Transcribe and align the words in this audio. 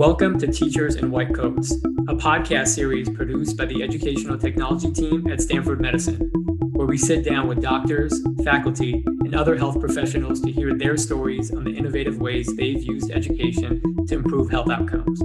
Welcome 0.00 0.38
to 0.38 0.46
Teachers 0.46 0.96
in 0.96 1.10
White 1.10 1.34
Coats, 1.34 1.72
a 2.08 2.14
podcast 2.14 2.68
series 2.68 3.10
produced 3.10 3.58
by 3.58 3.66
the 3.66 3.82
Educational 3.82 4.38
Technology 4.38 4.90
team 4.90 5.26
at 5.30 5.42
Stanford 5.42 5.78
Medicine, 5.78 6.30
where 6.72 6.86
we 6.86 6.96
sit 6.96 7.22
down 7.22 7.46
with 7.46 7.60
doctors, 7.60 8.18
faculty, 8.42 9.04
and 9.06 9.34
other 9.34 9.58
health 9.58 9.78
professionals 9.78 10.40
to 10.40 10.50
hear 10.50 10.72
their 10.74 10.96
stories 10.96 11.52
on 11.54 11.64
the 11.64 11.76
innovative 11.76 12.16
ways 12.16 12.50
they've 12.56 12.82
used 12.82 13.10
education 13.10 14.06
to 14.06 14.14
improve 14.14 14.50
health 14.50 14.70
outcomes. 14.70 15.20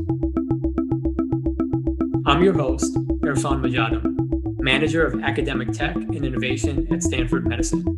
I'm 2.26 2.44
your 2.44 2.56
host, 2.56 2.94
Irfan 3.22 3.62
Majadam, 3.62 4.60
Manager 4.60 5.06
of 5.06 5.24
Academic 5.24 5.72
Tech 5.72 5.96
and 5.96 6.26
Innovation 6.26 6.94
at 6.94 7.02
Stanford 7.02 7.48
Medicine. 7.48 7.95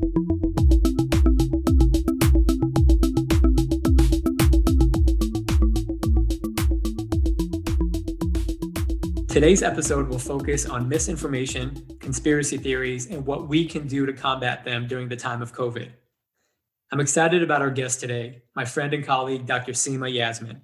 Today's 9.38 9.62
episode 9.62 10.08
will 10.08 10.18
focus 10.18 10.66
on 10.66 10.90
misinformation, 10.90 11.86
conspiracy 12.00 12.58
theories, 12.58 13.06
and 13.06 13.24
what 13.24 13.48
we 13.48 13.68
can 13.68 13.86
do 13.86 14.04
to 14.08 14.12
combat 14.12 14.66
them 14.66 14.88
during 14.88 15.10
the 15.10 15.16
time 15.16 15.44
of 15.44 15.54
COVID. 15.54 15.92
I'm 16.92 17.00
excited 17.00 17.44
about 17.44 17.62
our 17.62 17.70
guest 17.70 18.00
today, 18.00 18.42
my 18.56 18.66
friend 18.66 18.96
and 18.96 19.06
colleague, 19.06 19.46
Dr. 19.46 19.74
Seema 19.74 20.12
Yasmin. 20.12 20.64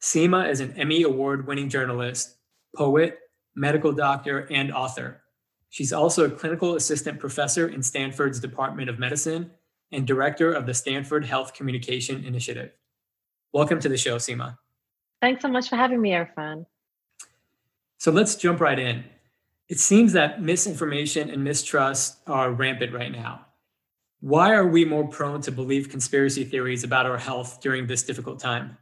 Seema 0.00 0.48
is 0.48 0.60
an 0.60 0.72
Emmy 0.78 1.02
Award 1.02 1.46
winning 1.46 1.68
journalist, 1.68 2.38
poet, 2.74 3.18
medical 3.54 3.92
doctor, 3.92 4.48
and 4.50 4.72
author. 4.72 5.20
She's 5.68 5.92
also 5.92 6.24
a 6.24 6.30
clinical 6.30 6.76
assistant 6.76 7.20
professor 7.20 7.68
in 7.68 7.82
Stanford's 7.82 8.40
Department 8.40 8.88
of 8.88 8.98
Medicine 8.98 9.50
and 9.92 10.06
director 10.06 10.50
of 10.54 10.64
the 10.64 10.72
Stanford 10.72 11.26
Health 11.26 11.52
Communication 11.52 12.24
Initiative. 12.24 12.72
Welcome 13.52 13.78
to 13.80 13.90
the 13.90 13.98
show, 13.98 14.16
Seema. 14.16 14.56
Thanks 15.20 15.42
so 15.42 15.48
much 15.48 15.68
for 15.68 15.76
having 15.76 16.00
me, 16.00 16.12
Irfan. 16.12 16.64
So 18.00 18.10
let's 18.10 18.34
jump 18.34 18.60
right 18.60 18.78
in. 18.78 19.04
It 19.68 19.78
seems 19.78 20.14
that 20.14 20.40
misinformation 20.40 21.28
and 21.28 21.44
mistrust 21.44 22.16
are 22.26 22.50
rampant 22.50 22.94
right 22.94 23.12
now. 23.12 23.44
Why 24.20 24.54
are 24.54 24.66
we 24.66 24.86
more 24.86 25.06
prone 25.06 25.42
to 25.42 25.52
believe 25.52 25.90
conspiracy 25.90 26.44
theories 26.44 26.82
about 26.82 27.04
our 27.04 27.18
health 27.18 27.60
during 27.60 27.86
this 27.86 28.02
difficult 28.02 28.40
time? 28.40 28.78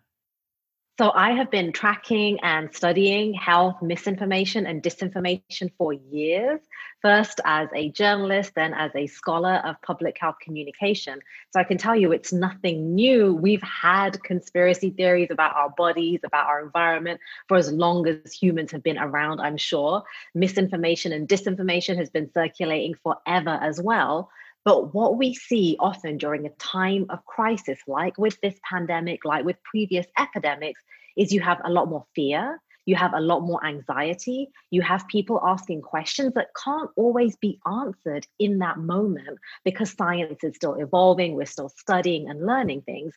So, 0.99 1.13
I 1.15 1.31
have 1.31 1.49
been 1.49 1.73
tracking 1.73 2.41
and 2.43 2.75
studying 2.75 3.33
health 3.33 3.77
misinformation 3.81 4.67
and 4.67 4.83
disinformation 4.83 5.71
for 5.79 5.93
years, 5.93 6.59
first 7.03 7.41
as 7.45 7.69
a 7.73 7.91
journalist, 7.91 8.51
then 8.57 8.75
as 8.75 8.91
a 8.97 9.07
scholar 9.07 9.63
of 9.65 9.81
public 9.81 10.17
health 10.21 10.35
communication. 10.43 11.21
So, 11.53 11.61
I 11.61 11.63
can 11.63 11.79
tell 11.79 11.95
you 11.95 12.11
it's 12.11 12.33
nothing 12.33 12.97
new. 12.97 13.33
We've 13.33 13.63
had 13.63 14.21
conspiracy 14.25 14.91
theories 14.91 15.31
about 15.31 15.55
our 15.55 15.71
bodies, 15.71 16.19
about 16.25 16.49
our 16.49 16.65
environment 16.65 17.21
for 17.47 17.57
as 17.57 17.71
long 17.71 18.09
as 18.09 18.33
humans 18.33 18.73
have 18.73 18.83
been 18.83 18.99
around, 18.99 19.39
I'm 19.41 19.57
sure. 19.57 20.03
Misinformation 20.35 21.13
and 21.13 21.29
disinformation 21.29 21.97
has 21.99 22.11
been 22.11 22.29
circulating 22.33 22.97
forever 23.05 23.57
as 23.63 23.81
well. 23.81 24.31
But 24.69 24.93
what 24.93 25.17
we 25.17 25.33
see 25.33 25.79
often 25.81 26.19
during 26.19 26.45
a 26.45 26.51
time 26.59 27.07
of 27.09 27.25
crisis, 27.25 27.79
like 27.87 28.19
with 28.19 28.39
this 28.43 28.61
pandemic, 28.71 29.25
like 29.25 29.47
with 29.47 29.57
previous 29.63 30.05
epidemics, 30.19 30.83
is 31.17 31.33
you 31.33 31.41
have 31.41 31.59
a 31.65 31.71
lot 31.71 31.89
more 31.89 32.05
fear, 32.15 32.61
you 32.85 32.95
have 32.95 33.15
a 33.15 33.21
lot 33.23 33.41
more 33.41 33.65
anxiety, 33.65 34.51
you 34.71 34.83
have 34.83 35.09
people 35.09 35.41
asking 35.43 35.81
questions 35.81 36.35
that 36.35 36.49
can't 36.63 36.91
always 36.97 37.35
be 37.37 37.59
answered 37.67 38.27
in 38.39 38.59
that 38.59 38.77
moment 38.77 39.39
because 39.65 39.93
science 39.93 40.45
is 40.45 40.55
still 40.57 40.75
evolving, 40.75 41.33
we're 41.33 41.47
still 41.47 41.71
studying 41.71 42.29
and 42.29 42.45
learning 42.45 42.83
things. 42.83 43.15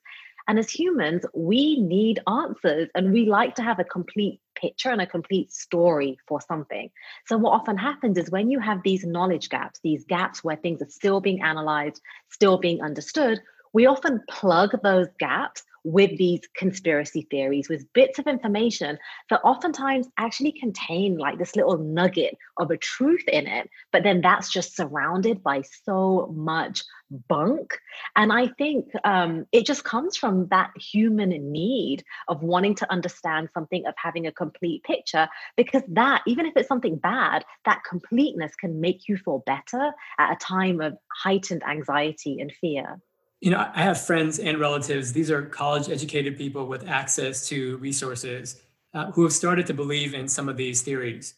And 0.47 0.57
as 0.57 0.71
humans, 0.71 1.25
we 1.33 1.81
need 1.81 2.21
answers 2.29 2.87
and 2.95 3.11
we 3.11 3.25
like 3.25 3.55
to 3.55 3.61
have 3.61 3.79
a 3.79 3.83
complete 3.83 4.39
picture 4.61 4.89
and 4.89 5.01
a 5.01 5.07
complete 5.07 5.51
story 5.51 6.17
for 6.27 6.39
something. 6.39 6.89
So, 7.25 7.37
what 7.37 7.51
often 7.51 7.77
happens 7.77 8.17
is 8.17 8.29
when 8.29 8.49
you 8.49 8.59
have 8.59 8.83
these 8.83 9.03
knowledge 9.05 9.49
gaps, 9.49 9.79
these 9.83 10.05
gaps 10.05 10.43
where 10.43 10.55
things 10.55 10.81
are 10.81 10.89
still 10.89 11.19
being 11.19 11.41
analyzed, 11.41 12.01
still 12.29 12.57
being 12.57 12.81
understood, 12.81 13.41
we 13.73 13.85
often 13.85 14.21
plug 14.29 14.71
those 14.83 15.07
gaps 15.19 15.63
with 15.83 16.15
these 16.17 16.41
conspiracy 16.55 17.27
theories, 17.31 17.67
with 17.67 17.91
bits 17.93 18.19
of 18.19 18.27
information 18.27 18.97
that 19.29 19.41
oftentimes 19.43 20.07
actually 20.17 20.51
contain 20.51 21.17
like 21.17 21.39
this 21.39 21.55
little 21.55 21.77
nugget 21.77 22.37
of 22.57 22.69
a 22.69 22.77
truth 22.77 23.23
in 23.27 23.47
it, 23.47 23.69
but 23.91 24.03
then 24.03 24.21
that's 24.21 24.51
just 24.51 24.75
surrounded 24.75 25.41
by 25.41 25.61
so 25.83 26.31
much 26.35 26.83
bunk. 27.27 27.77
And 28.15 28.31
I 28.31 28.47
think 28.47 28.87
um, 29.03 29.45
it 29.51 29.65
just 29.65 29.83
comes 29.83 30.17
from 30.17 30.47
that 30.47 30.71
human 30.77 31.51
need 31.51 32.03
of 32.27 32.41
wanting 32.41 32.75
to 32.75 32.91
understand 32.91 33.49
something, 33.53 33.85
of 33.85 33.93
having 33.97 34.27
a 34.27 34.31
complete 34.31 34.83
picture, 34.83 35.27
because 35.57 35.83
that, 35.89 36.21
even 36.25 36.45
if 36.45 36.53
it's 36.55 36.67
something 36.67 36.97
bad, 36.97 37.43
that 37.65 37.83
completeness 37.87 38.55
can 38.55 38.79
make 38.81 39.07
you 39.07 39.17
feel 39.17 39.43
better 39.45 39.91
at 40.17 40.31
a 40.31 40.35
time 40.37 40.81
of 40.81 40.97
heightened 41.23 41.63
anxiety 41.67 42.39
and 42.39 42.51
fear 42.59 42.99
you 43.41 43.49
know 43.49 43.69
i 43.73 43.81
have 43.81 43.99
friends 43.99 44.39
and 44.39 44.59
relatives 44.59 45.11
these 45.11 45.29
are 45.29 45.41
college 45.43 45.89
educated 45.89 46.37
people 46.37 46.67
with 46.67 46.87
access 46.87 47.47
to 47.47 47.77
resources 47.77 48.61
uh, 48.93 49.11
who 49.11 49.23
have 49.23 49.33
started 49.33 49.65
to 49.65 49.73
believe 49.73 50.13
in 50.13 50.27
some 50.27 50.47
of 50.47 50.57
these 50.57 50.81
theories 50.81 51.35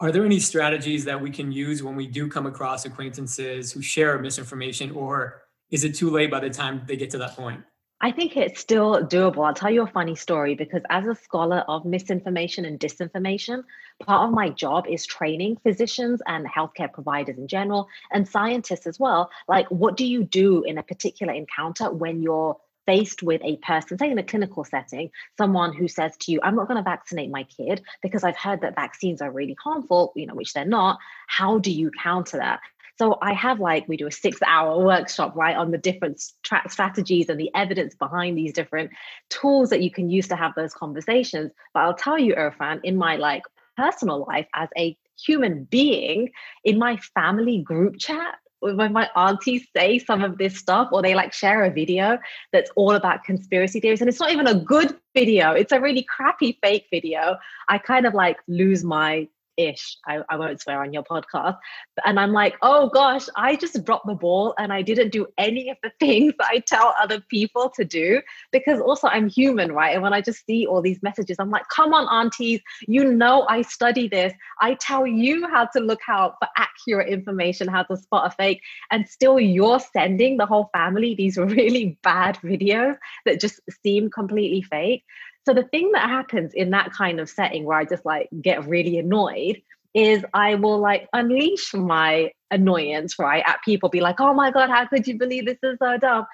are 0.00 0.12
there 0.12 0.24
any 0.24 0.38
strategies 0.38 1.04
that 1.04 1.20
we 1.20 1.30
can 1.30 1.50
use 1.50 1.82
when 1.82 1.96
we 1.96 2.06
do 2.06 2.28
come 2.28 2.46
across 2.46 2.84
acquaintances 2.84 3.72
who 3.72 3.82
share 3.82 4.18
misinformation 4.18 4.90
or 4.92 5.42
is 5.70 5.84
it 5.84 5.94
too 5.94 6.10
late 6.10 6.30
by 6.30 6.40
the 6.40 6.50
time 6.50 6.82
they 6.86 6.96
get 6.96 7.10
to 7.10 7.18
that 7.18 7.34
point 7.34 7.62
I 8.00 8.12
think 8.12 8.36
it's 8.36 8.60
still 8.60 9.04
doable. 9.04 9.44
I'll 9.44 9.54
tell 9.54 9.72
you 9.72 9.82
a 9.82 9.86
funny 9.86 10.14
story 10.14 10.54
because, 10.54 10.82
as 10.88 11.08
a 11.08 11.16
scholar 11.16 11.64
of 11.66 11.84
misinformation 11.84 12.64
and 12.64 12.78
disinformation, 12.78 13.64
part 14.04 14.28
of 14.28 14.32
my 14.32 14.50
job 14.50 14.86
is 14.88 15.04
training 15.04 15.56
physicians 15.64 16.22
and 16.28 16.46
healthcare 16.46 16.92
providers 16.92 17.38
in 17.38 17.48
general 17.48 17.88
and 18.12 18.28
scientists 18.28 18.86
as 18.86 19.00
well. 19.00 19.30
Like, 19.48 19.68
what 19.72 19.96
do 19.96 20.06
you 20.06 20.22
do 20.22 20.62
in 20.62 20.78
a 20.78 20.82
particular 20.84 21.32
encounter 21.32 21.90
when 21.90 22.22
you're 22.22 22.56
faced 22.88 23.22
with 23.22 23.42
a 23.44 23.58
person, 23.58 23.98
say 23.98 24.10
in 24.10 24.16
a 24.16 24.22
clinical 24.22 24.64
setting, 24.64 25.10
someone 25.36 25.74
who 25.74 25.86
says 25.86 26.16
to 26.16 26.32
you, 26.32 26.40
I'm 26.42 26.56
not 26.56 26.68
going 26.68 26.82
to 26.82 26.82
vaccinate 26.82 27.30
my 27.30 27.42
kid 27.42 27.82
because 28.00 28.24
I've 28.24 28.38
heard 28.38 28.62
that 28.62 28.74
vaccines 28.74 29.20
are 29.20 29.30
really 29.30 29.58
harmful, 29.62 30.14
you 30.16 30.24
know, 30.24 30.34
which 30.34 30.54
they're 30.54 30.64
not. 30.64 30.98
How 31.26 31.58
do 31.58 31.70
you 31.70 31.90
counter 32.02 32.38
that? 32.38 32.60
So 32.96 33.18
I 33.20 33.34
have 33.34 33.60
like, 33.60 33.86
we 33.88 33.98
do 33.98 34.06
a 34.06 34.10
six 34.10 34.40
hour 34.40 34.82
workshop, 34.82 35.36
right, 35.36 35.54
on 35.54 35.70
the 35.70 35.76
different 35.76 36.18
tra- 36.42 36.64
strategies 36.70 37.28
and 37.28 37.38
the 37.38 37.50
evidence 37.54 37.94
behind 37.94 38.38
these 38.38 38.54
different 38.54 38.90
tools 39.28 39.68
that 39.68 39.82
you 39.82 39.90
can 39.90 40.08
use 40.08 40.26
to 40.28 40.36
have 40.36 40.54
those 40.54 40.72
conversations. 40.72 41.52
But 41.74 41.80
I'll 41.80 41.94
tell 41.94 42.18
you, 42.18 42.34
Irfan, 42.36 42.80
in 42.84 42.96
my 42.96 43.16
like 43.16 43.42
personal 43.76 44.24
life 44.26 44.48
as 44.54 44.70
a 44.78 44.96
human 45.22 45.64
being, 45.64 46.30
in 46.64 46.78
my 46.78 46.96
family 46.96 47.60
group 47.60 47.98
chat, 47.98 48.36
when 48.60 48.92
my 48.92 49.08
aunties 49.16 49.66
say 49.76 49.98
some 49.98 50.24
of 50.24 50.38
this 50.38 50.56
stuff 50.56 50.88
or 50.92 51.02
they 51.02 51.14
like 51.14 51.32
share 51.32 51.64
a 51.64 51.70
video 51.70 52.18
that's 52.52 52.70
all 52.76 52.92
about 52.92 53.24
conspiracy 53.24 53.80
theories 53.80 54.00
and 54.00 54.08
it's 54.08 54.20
not 54.20 54.32
even 54.32 54.46
a 54.46 54.54
good 54.54 54.96
video 55.14 55.52
it's 55.52 55.72
a 55.72 55.80
really 55.80 56.02
crappy 56.02 56.58
fake 56.62 56.86
video 56.90 57.36
i 57.68 57.78
kind 57.78 58.06
of 58.06 58.14
like 58.14 58.38
lose 58.48 58.84
my 58.84 59.28
ish. 59.58 59.98
I, 60.06 60.20
I 60.30 60.36
won't 60.36 60.60
swear 60.60 60.80
on 60.82 60.92
your 60.92 61.02
podcast. 61.02 61.58
And 62.06 62.18
I'm 62.18 62.32
like, 62.32 62.56
oh 62.62 62.88
gosh, 62.88 63.26
I 63.36 63.56
just 63.56 63.84
dropped 63.84 64.06
the 64.06 64.14
ball 64.14 64.54
and 64.58 64.72
I 64.72 64.80
didn't 64.80 65.10
do 65.10 65.26
any 65.36 65.68
of 65.68 65.76
the 65.82 65.90
things 66.00 66.32
I 66.40 66.60
tell 66.60 66.94
other 67.00 67.20
people 67.28 67.70
to 67.76 67.84
do 67.84 68.22
because 68.52 68.80
also 68.80 69.08
I'm 69.08 69.28
human, 69.28 69.72
right? 69.72 69.92
And 69.94 70.02
when 70.02 70.12
I 70.14 70.20
just 70.20 70.46
see 70.46 70.66
all 70.66 70.80
these 70.80 71.02
messages, 71.02 71.36
I'm 71.38 71.50
like, 71.50 71.68
come 71.68 71.92
on, 71.92 72.08
aunties, 72.08 72.60
you 72.86 73.12
know 73.12 73.46
I 73.48 73.62
study 73.62 74.08
this. 74.08 74.32
I 74.60 74.74
tell 74.74 75.06
you 75.06 75.46
how 75.48 75.66
to 75.66 75.80
look 75.80 76.00
out 76.08 76.36
for 76.38 76.48
accurate 76.56 77.08
information, 77.08 77.68
how 77.68 77.82
to 77.84 77.96
spot 77.96 78.28
a 78.28 78.30
fake. 78.30 78.62
And 78.90 79.08
still 79.08 79.40
you're 79.40 79.80
sending 79.80 80.36
the 80.36 80.46
whole 80.46 80.70
family 80.72 81.14
these 81.14 81.36
really 81.36 81.98
bad 82.02 82.36
videos 82.44 82.96
that 83.26 83.40
just 83.40 83.60
seem 83.82 84.10
completely 84.10 84.62
fake. 84.62 85.04
So 85.48 85.54
the 85.54 85.62
thing 85.62 85.92
that 85.92 86.10
happens 86.10 86.52
in 86.52 86.72
that 86.72 86.92
kind 86.92 87.18
of 87.18 87.30
setting 87.30 87.64
where 87.64 87.78
I 87.78 87.86
just 87.86 88.04
like 88.04 88.28
get 88.42 88.68
really 88.68 88.98
annoyed 88.98 89.62
is 89.94 90.22
I 90.34 90.56
will 90.56 90.78
like 90.78 91.08
unleash 91.14 91.72
my 91.72 92.32
annoyance, 92.50 93.18
right, 93.18 93.42
at 93.46 93.62
people, 93.64 93.88
be 93.88 94.02
like, 94.02 94.20
oh 94.20 94.34
my 94.34 94.50
God, 94.50 94.68
how 94.68 94.86
could 94.86 95.06
you 95.06 95.16
believe 95.16 95.46
this 95.46 95.56
is 95.62 95.78
so 95.80 95.96
dumb? 95.96 96.26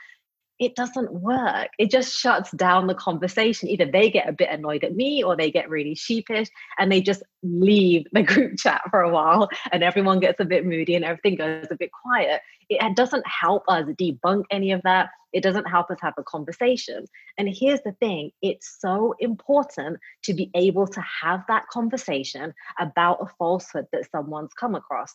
It 0.61 0.77
doesn't 0.77 1.13
work. 1.13 1.69
It 1.79 1.91
just 1.91 2.17
shuts 2.17 2.51
down 2.53 2.87
the 2.87 2.95
conversation. 2.95 3.69
Either 3.69 3.87
they 3.87 4.11
get 4.11 4.29
a 4.29 4.33
bit 4.33 4.51
annoyed 4.51 4.85
at 4.85 4.95
me 4.95 5.23
or 5.23 5.37
they 5.37 5.51
get 5.51 5.69
really 5.69 5.95
sheepish 5.95 6.49
and 6.79 6.93
they 6.93 7.01
just 7.01 7.23
leave 7.43 8.07
the 8.13 8.23
group 8.33 8.57
chat 8.59 8.83
for 8.91 9.01
a 9.01 9.11
while 9.11 9.49
and 9.73 9.83
everyone 9.83 10.21
gets 10.21 10.39
a 10.41 10.45
bit 10.45 10.65
moody 10.65 10.95
and 10.95 11.05
everything 11.05 11.35
goes 11.35 11.67
a 11.71 11.77
bit 11.77 11.91
quiet. 11.91 12.41
It 12.71 12.97
doesn't 12.97 13.27
help 13.27 13.65
us 13.69 13.85
debunk 14.01 14.45
any 14.51 14.73
of 14.73 14.81
that. 14.83 15.11
It 15.33 15.43
doesn't 15.43 15.69
help 15.69 15.91
us 15.91 15.99
have 16.01 16.15
a 16.17 16.23
conversation. 16.23 17.07
And 17.37 17.49
here's 17.53 17.83
the 17.83 17.93
thing 17.93 18.31
it's 18.41 18.77
so 18.81 19.15
important 19.19 19.99
to 20.23 20.35
be 20.35 20.51
able 20.55 20.87
to 20.87 21.03
have 21.23 21.43
that 21.49 21.67
conversation 21.69 22.55
about 22.79 23.19
a 23.21 23.27
falsehood 23.39 23.87
that 23.93 24.09
someone's 24.13 24.55
come 24.55 24.77
across. 24.77 25.15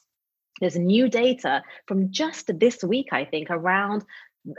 There's 0.60 0.76
new 0.76 1.10
data 1.10 1.64
from 1.88 2.12
just 2.12 2.60
this 2.60 2.84
week, 2.84 3.08
I 3.12 3.26
think, 3.26 3.50
around 3.50 4.04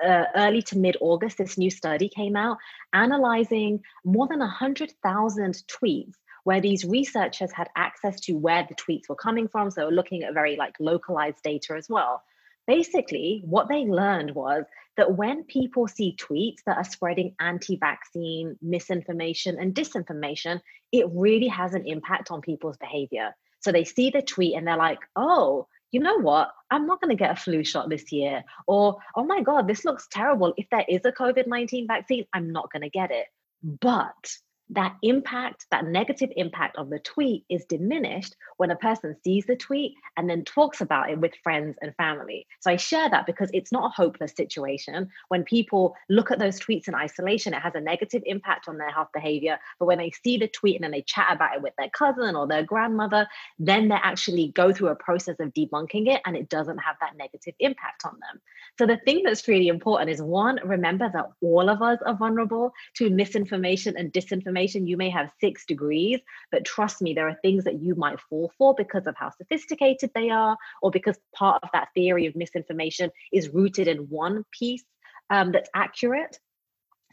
uh, 0.04 0.24
early 0.34 0.62
to 0.62 0.78
mid 0.78 0.96
August, 1.00 1.38
this 1.38 1.58
new 1.58 1.70
study 1.70 2.08
came 2.08 2.36
out 2.36 2.58
analyzing 2.92 3.80
more 4.04 4.28
than 4.28 4.40
100,000 4.40 5.62
tweets 5.68 6.14
where 6.44 6.60
these 6.60 6.84
researchers 6.84 7.52
had 7.52 7.68
access 7.76 8.20
to 8.20 8.32
where 8.32 8.66
the 8.68 8.74
tweets 8.74 9.08
were 9.08 9.16
coming 9.16 9.48
from. 9.48 9.70
So 9.70 9.88
looking 9.88 10.22
at 10.22 10.34
very 10.34 10.56
like 10.56 10.74
localized 10.80 11.42
data 11.42 11.74
as 11.76 11.88
well. 11.88 12.22
Basically, 12.66 13.42
what 13.44 13.68
they 13.68 13.84
learned 13.84 14.34
was 14.34 14.64
that 14.96 15.16
when 15.16 15.44
people 15.44 15.88
see 15.88 16.16
tweets 16.16 16.58
that 16.66 16.76
are 16.76 16.84
spreading 16.84 17.34
anti 17.40 17.76
vaccine 17.76 18.56
misinformation 18.62 19.58
and 19.58 19.74
disinformation, 19.74 20.60
it 20.92 21.06
really 21.12 21.48
has 21.48 21.74
an 21.74 21.86
impact 21.86 22.30
on 22.30 22.40
people's 22.40 22.76
behavior. 22.76 23.34
So 23.60 23.72
they 23.72 23.84
see 23.84 24.10
the 24.10 24.22
tweet 24.22 24.56
and 24.56 24.66
they're 24.66 24.76
like, 24.76 25.00
oh, 25.16 25.66
you 25.90 26.00
know 26.00 26.18
what? 26.18 26.50
I'm 26.70 26.86
not 26.86 27.00
going 27.00 27.10
to 27.10 27.20
get 27.20 27.32
a 27.32 27.40
flu 27.40 27.64
shot 27.64 27.88
this 27.88 28.12
year. 28.12 28.44
Or, 28.66 28.98
oh 29.16 29.24
my 29.24 29.42
God, 29.42 29.66
this 29.66 29.84
looks 29.84 30.06
terrible. 30.10 30.54
If 30.56 30.66
there 30.70 30.84
is 30.88 31.00
a 31.04 31.12
COVID 31.12 31.46
19 31.46 31.86
vaccine, 31.86 32.26
I'm 32.32 32.52
not 32.52 32.72
going 32.72 32.82
to 32.82 32.90
get 32.90 33.10
it. 33.10 33.26
But 33.62 34.30
that 34.72 34.96
impact, 35.02 35.66
that 35.70 35.84
negative 35.84 36.30
impact 36.36 36.76
of 36.76 36.90
the 36.90 37.00
tweet 37.00 37.44
is 37.50 37.64
diminished 37.64 38.36
when 38.56 38.70
a 38.70 38.76
person 38.76 39.16
sees 39.24 39.44
the 39.46 39.56
tweet 39.56 39.94
and 40.16 40.30
then 40.30 40.44
talks 40.44 40.80
about 40.80 41.10
it 41.10 41.18
with 41.18 41.32
friends 41.42 41.76
and 41.82 41.94
family. 41.96 42.46
So 42.60 42.70
I 42.70 42.76
share 42.76 43.10
that 43.10 43.26
because 43.26 43.50
it's 43.52 43.72
not 43.72 43.86
a 43.86 44.02
hopeless 44.02 44.32
situation. 44.36 45.08
When 45.28 45.42
people 45.42 45.96
look 46.08 46.30
at 46.30 46.38
those 46.38 46.60
tweets 46.60 46.86
in 46.86 46.94
isolation, 46.94 47.52
it 47.52 47.62
has 47.62 47.74
a 47.74 47.80
negative 47.80 48.22
impact 48.26 48.68
on 48.68 48.78
their 48.78 48.90
health 48.90 49.08
behavior. 49.12 49.58
But 49.78 49.86
when 49.86 49.98
they 49.98 50.12
see 50.22 50.38
the 50.38 50.46
tweet 50.46 50.76
and 50.76 50.84
then 50.84 50.92
they 50.92 51.02
chat 51.02 51.28
about 51.32 51.56
it 51.56 51.62
with 51.62 51.74
their 51.76 51.90
cousin 51.90 52.36
or 52.36 52.46
their 52.46 52.62
grandmother, 52.62 53.26
then 53.58 53.88
they 53.88 53.96
actually 53.96 54.48
go 54.54 54.72
through 54.72 54.88
a 54.88 54.96
process 54.96 55.36
of 55.40 55.52
debunking 55.52 56.06
it 56.06 56.20
and 56.26 56.36
it 56.36 56.48
doesn't 56.48 56.78
have 56.78 56.96
that 57.00 57.16
negative 57.16 57.54
impact 57.58 58.04
on 58.04 58.12
them. 58.12 58.40
So 58.78 58.86
the 58.86 58.98
thing 58.98 59.22
that's 59.24 59.48
really 59.48 59.68
important 59.68 60.10
is 60.10 60.22
one, 60.22 60.60
remember 60.64 61.10
that 61.12 61.30
all 61.42 61.68
of 61.68 61.82
us 61.82 61.98
are 62.06 62.14
vulnerable 62.14 62.72
to 62.96 63.10
misinformation 63.10 63.96
and 63.96 64.12
disinformation 64.12 64.59
information. 64.60 64.86
You 64.86 64.96
may 64.96 65.10
have 65.10 65.30
six 65.40 65.64
degrees, 65.66 66.20
but 66.50 66.64
trust 66.64 67.02
me, 67.02 67.14
there 67.14 67.28
are 67.28 67.38
things 67.42 67.64
that 67.64 67.80
you 67.82 67.94
might 67.94 68.20
fall 68.20 68.52
for 68.58 68.74
because 68.74 69.06
of 69.06 69.16
how 69.16 69.30
sophisticated 69.30 70.10
they 70.14 70.30
are, 70.30 70.56
or 70.82 70.90
because 70.90 71.18
part 71.34 71.62
of 71.62 71.70
that 71.72 71.88
theory 71.94 72.26
of 72.26 72.36
misinformation 72.36 73.10
is 73.32 73.48
rooted 73.48 73.88
in 73.88 74.08
one 74.08 74.44
piece 74.52 74.84
um, 75.30 75.52
that's 75.52 75.70
accurate. 75.74 76.38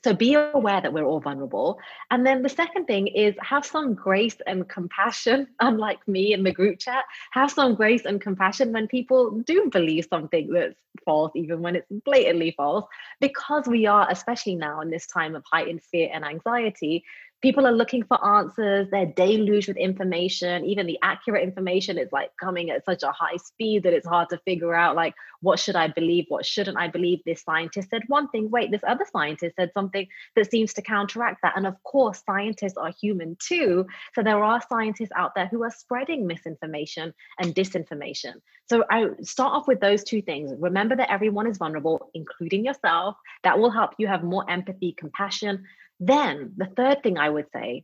So 0.03 0.13
be 0.13 0.35
aware 0.35 0.79
that 0.79 0.93
we're 0.93 1.03
all 1.03 1.19
vulnerable. 1.19 1.79
And 2.11 2.25
then 2.25 2.43
the 2.43 2.49
second 2.49 2.85
thing 2.85 3.07
is 3.07 3.35
have 3.41 3.65
some 3.65 3.95
grace 3.95 4.37
and 4.45 4.69
compassion, 4.69 5.47
unlike 5.59 6.07
me 6.07 6.33
in 6.33 6.43
the 6.43 6.51
group 6.51 6.79
chat, 6.79 7.03
have 7.31 7.51
some 7.51 7.73
grace 7.75 8.05
and 8.05 8.21
compassion 8.21 8.71
when 8.71 8.87
people 8.87 9.31
do 9.45 9.69
believe 9.71 10.07
something 10.09 10.53
that's 10.53 10.79
false, 11.03 11.31
even 11.35 11.61
when 11.61 11.75
it's 11.75 11.87
blatantly 12.05 12.53
false, 12.55 12.85
because 13.19 13.67
we 13.67 13.85
are, 13.85 14.07
especially 14.09 14.55
now 14.55 14.81
in 14.81 14.89
this 14.89 15.07
time 15.07 15.35
of 15.35 15.43
heightened 15.51 15.83
fear 15.83 16.09
and 16.13 16.23
anxiety, 16.23 17.03
people 17.41 17.67
are 17.67 17.71
looking 17.71 18.03
for 18.03 18.23
answers. 18.25 18.87
They're 18.89 19.13
deluged 19.15 19.67
with 19.67 19.77
information. 19.77 20.65
Even 20.65 20.87
the 20.87 20.97
accurate 21.03 21.43
information 21.43 21.97
is 21.97 22.11
like 22.11 22.31
coming 22.41 22.71
at 22.71 22.85
such 22.85 23.03
a 23.03 23.11
high 23.11 23.37
speed 23.37 23.83
that 23.83 23.93
it's 23.93 24.07
hard 24.07 24.29
to 24.29 24.39
figure 24.39 24.73
out 24.73 24.95
like 24.95 25.13
what 25.41 25.59
should 25.59 25.75
i 25.75 25.87
believe 25.87 26.25
what 26.29 26.45
shouldn't 26.45 26.77
i 26.77 26.87
believe? 26.87 27.19
This 27.25 27.43
scientist 27.43 27.89
said 27.89 28.03
one 28.07 28.27
thing. 28.29 28.49
Wait 28.49 28.71
this 28.71 28.81
other 28.87 29.05
scientist 29.11 29.55
said 29.55 29.71
something 29.73 30.07
that 30.35 30.49
seems 30.49 30.73
to 30.73 30.81
counteract 30.81 31.41
that. 31.43 31.53
And 31.55 31.67
of 31.67 31.81
course 31.83 32.23
scientists 32.25 32.77
are 32.77 32.91
human 32.99 33.37
too. 33.39 33.85
So 34.15 34.23
there 34.23 34.43
are 34.43 34.61
scientists 34.67 35.11
out 35.15 35.35
there 35.35 35.47
who 35.47 35.63
are 35.63 35.71
spreading 35.71 36.25
misinformation 36.25 37.13
and 37.39 37.53
disinformation. 37.53 38.33
So 38.69 38.83
i 38.89 39.09
start 39.21 39.53
off 39.53 39.67
with 39.67 39.79
those 39.79 40.03
two 40.03 40.21
things. 40.21 40.53
Remember 40.57 40.95
that 40.95 41.11
everyone 41.11 41.47
is 41.47 41.57
vulnerable 41.57 42.09
including 42.15 42.65
yourself. 42.65 43.15
That 43.43 43.59
will 43.59 43.69
help 43.69 43.91
you 43.99 44.07
have 44.07 44.23
more 44.23 44.49
empathy 44.49 44.93
compassion 44.97 45.63
then, 45.99 46.53
the 46.57 46.65
third 46.65 47.03
thing 47.03 47.17
I 47.17 47.29
would 47.29 47.47
say 47.53 47.83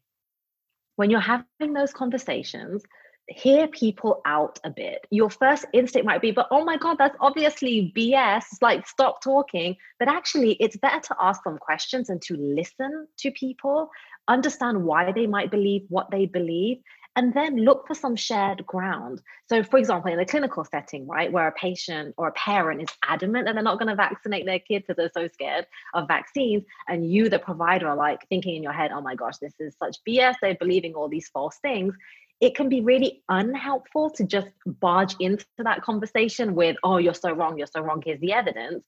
when 0.95 1.09
you're 1.09 1.19
having 1.19 1.73
those 1.73 1.91
conversations, 1.91 2.83
hear 3.27 3.67
people 3.67 4.21
out 4.25 4.59
a 4.63 4.69
bit. 4.69 5.05
Your 5.09 5.29
first 5.29 5.65
instinct 5.73 6.05
might 6.05 6.21
be, 6.21 6.31
but 6.31 6.47
oh 6.51 6.63
my 6.63 6.77
God, 6.77 6.97
that's 6.99 7.15
obviously 7.19 7.91
BS. 7.95 8.43
Like, 8.61 8.87
stop 8.87 9.21
talking. 9.23 9.77
But 9.99 10.09
actually, 10.09 10.53
it's 10.59 10.77
better 10.77 10.99
to 10.99 11.15
ask 11.19 11.43
them 11.43 11.57
questions 11.57 12.09
and 12.09 12.21
to 12.23 12.35
listen 12.35 13.07
to 13.19 13.31
people, 13.31 13.89
understand 14.27 14.83
why 14.83 15.11
they 15.11 15.27
might 15.27 15.51
believe 15.51 15.83
what 15.89 16.11
they 16.11 16.25
believe, 16.25 16.77
and 17.15 17.33
then 17.33 17.57
look 17.57 17.85
for 17.87 17.93
some 17.93 18.15
shared 18.15 18.65
ground. 18.65 19.21
So, 19.47 19.63
for 19.63 19.77
example, 19.77 20.11
in 20.11 20.19
a 20.19 20.25
clinical 20.25 20.65
setting, 20.65 21.07
right, 21.07 21.31
where 21.31 21.47
a 21.47 21.51
patient 21.51 22.15
or 22.17 22.27
a 22.27 22.31
parent 22.31 22.81
is 22.81 22.89
adamant 23.07 23.45
that 23.45 23.53
they're 23.53 23.63
not 23.63 23.77
going 23.77 23.89
to 23.89 23.95
vaccinate 23.95 24.45
their 24.45 24.59
kids 24.59 24.85
because 24.87 24.97
they're 24.97 25.23
so 25.23 25.31
scared 25.31 25.67
of 25.93 26.07
vaccines, 26.07 26.63
and 26.87 27.09
you, 27.11 27.29
the 27.29 27.39
provider, 27.39 27.87
are 27.87 27.95
like 27.95 28.27
thinking 28.29 28.55
in 28.55 28.63
your 28.63 28.73
head, 28.73 28.91
oh 28.93 29.01
my 29.01 29.15
gosh, 29.15 29.37
this 29.37 29.53
is 29.59 29.75
such 29.77 29.97
BS, 30.07 30.35
they're 30.41 30.55
believing 30.55 30.95
all 30.95 31.07
these 31.07 31.29
false 31.29 31.57
things. 31.57 31.93
It 32.41 32.55
can 32.55 32.67
be 32.67 32.81
really 32.81 33.23
unhelpful 33.29 34.09
to 34.11 34.23
just 34.23 34.47
barge 34.65 35.15
into 35.19 35.45
that 35.59 35.83
conversation 35.83 36.55
with, 36.55 36.77
oh, 36.83 36.97
you're 36.97 37.13
so 37.13 37.31
wrong, 37.31 37.57
you're 37.57 37.67
so 37.67 37.81
wrong, 37.81 38.01
here's 38.03 38.19
the 38.19 38.33
evidence. 38.33 38.85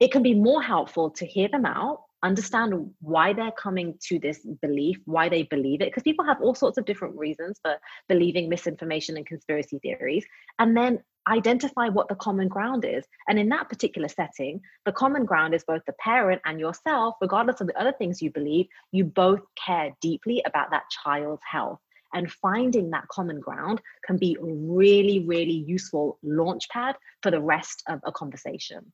It 0.00 0.10
can 0.10 0.22
be 0.22 0.34
more 0.34 0.60
helpful 0.60 1.10
to 1.10 1.24
hear 1.24 1.48
them 1.48 1.64
out 1.64 2.00
understand 2.24 2.90
why 3.00 3.32
they're 3.32 3.52
coming 3.52 3.96
to 4.08 4.18
this 4.18 4.40
belief, 4.62 4.96
why 5.04 5.28
they 5.28 5.44
believe 5.44 5.82
it, 5.82 5.86
because 5.86 6.02
people 6.02 6.24
have 6.24 6.40
all 6.40 6.54
sorts 6.54 6.78
of 6.78 6.86
different 6.86 7.16
reasons 7.16 7.60
for 7.62 7.76
believing 8.08 8.48
misinformation 8.48 9.16
and 9.16 9.26
conspiracy 9.26 9.78
theories, 9.78 10.24
and 10.58 10.76
then 10.76 11.00
identify 11.28 11.88
what 11.88 12.08
the 12.08 12.14
common 12.14 12.48
ground 12.48 12.84
is. 12.84 13.04
And 13.28 13.38
in 13.38 13.48
that 13.50 13.68
particular 13.68 14.08
setting, 14.08 14.60
the 14.84 14.92
common 14.92 15.24
ground 15.24 15.54
is 15.54 15.64
both 15.64 15.82
the 15.86 15.94
parent 15.94 16.42
and 16.44 16.58
yourself, 16.58 17.14
regardless 17.20 17.60
of 17.60 17.66
the 17.66 17.78
other 17.80 17.92
things 17.92 18.20
you 18.20 18.30
believe, 18.30 18.66
you 18.92 19.04
both 19.04 19.40
care 19.54 19.92
deeply 20.00 20.42
about 20.46 20.70
that 20.70 20.84
child's 21.04 21.42
health. 21.50 21.80
And 22.12 22.30
finding 22.30 22.90
that 22.90 23.08
common 23.08 23.40
ground 23.40 23.80
can 24.06 24.18
be 24.18 24.36
really, 24.40 25.24
really 25.26 25.64
useful 25.66 26.18
launch 26.22 26.68
pad 26.68 26.96
for 27.22 27.30
the 27.30 27.40
rest 27.40 27.82
of 27.88 28.00
a 28.04 28.12
conversation. 28.12 28.92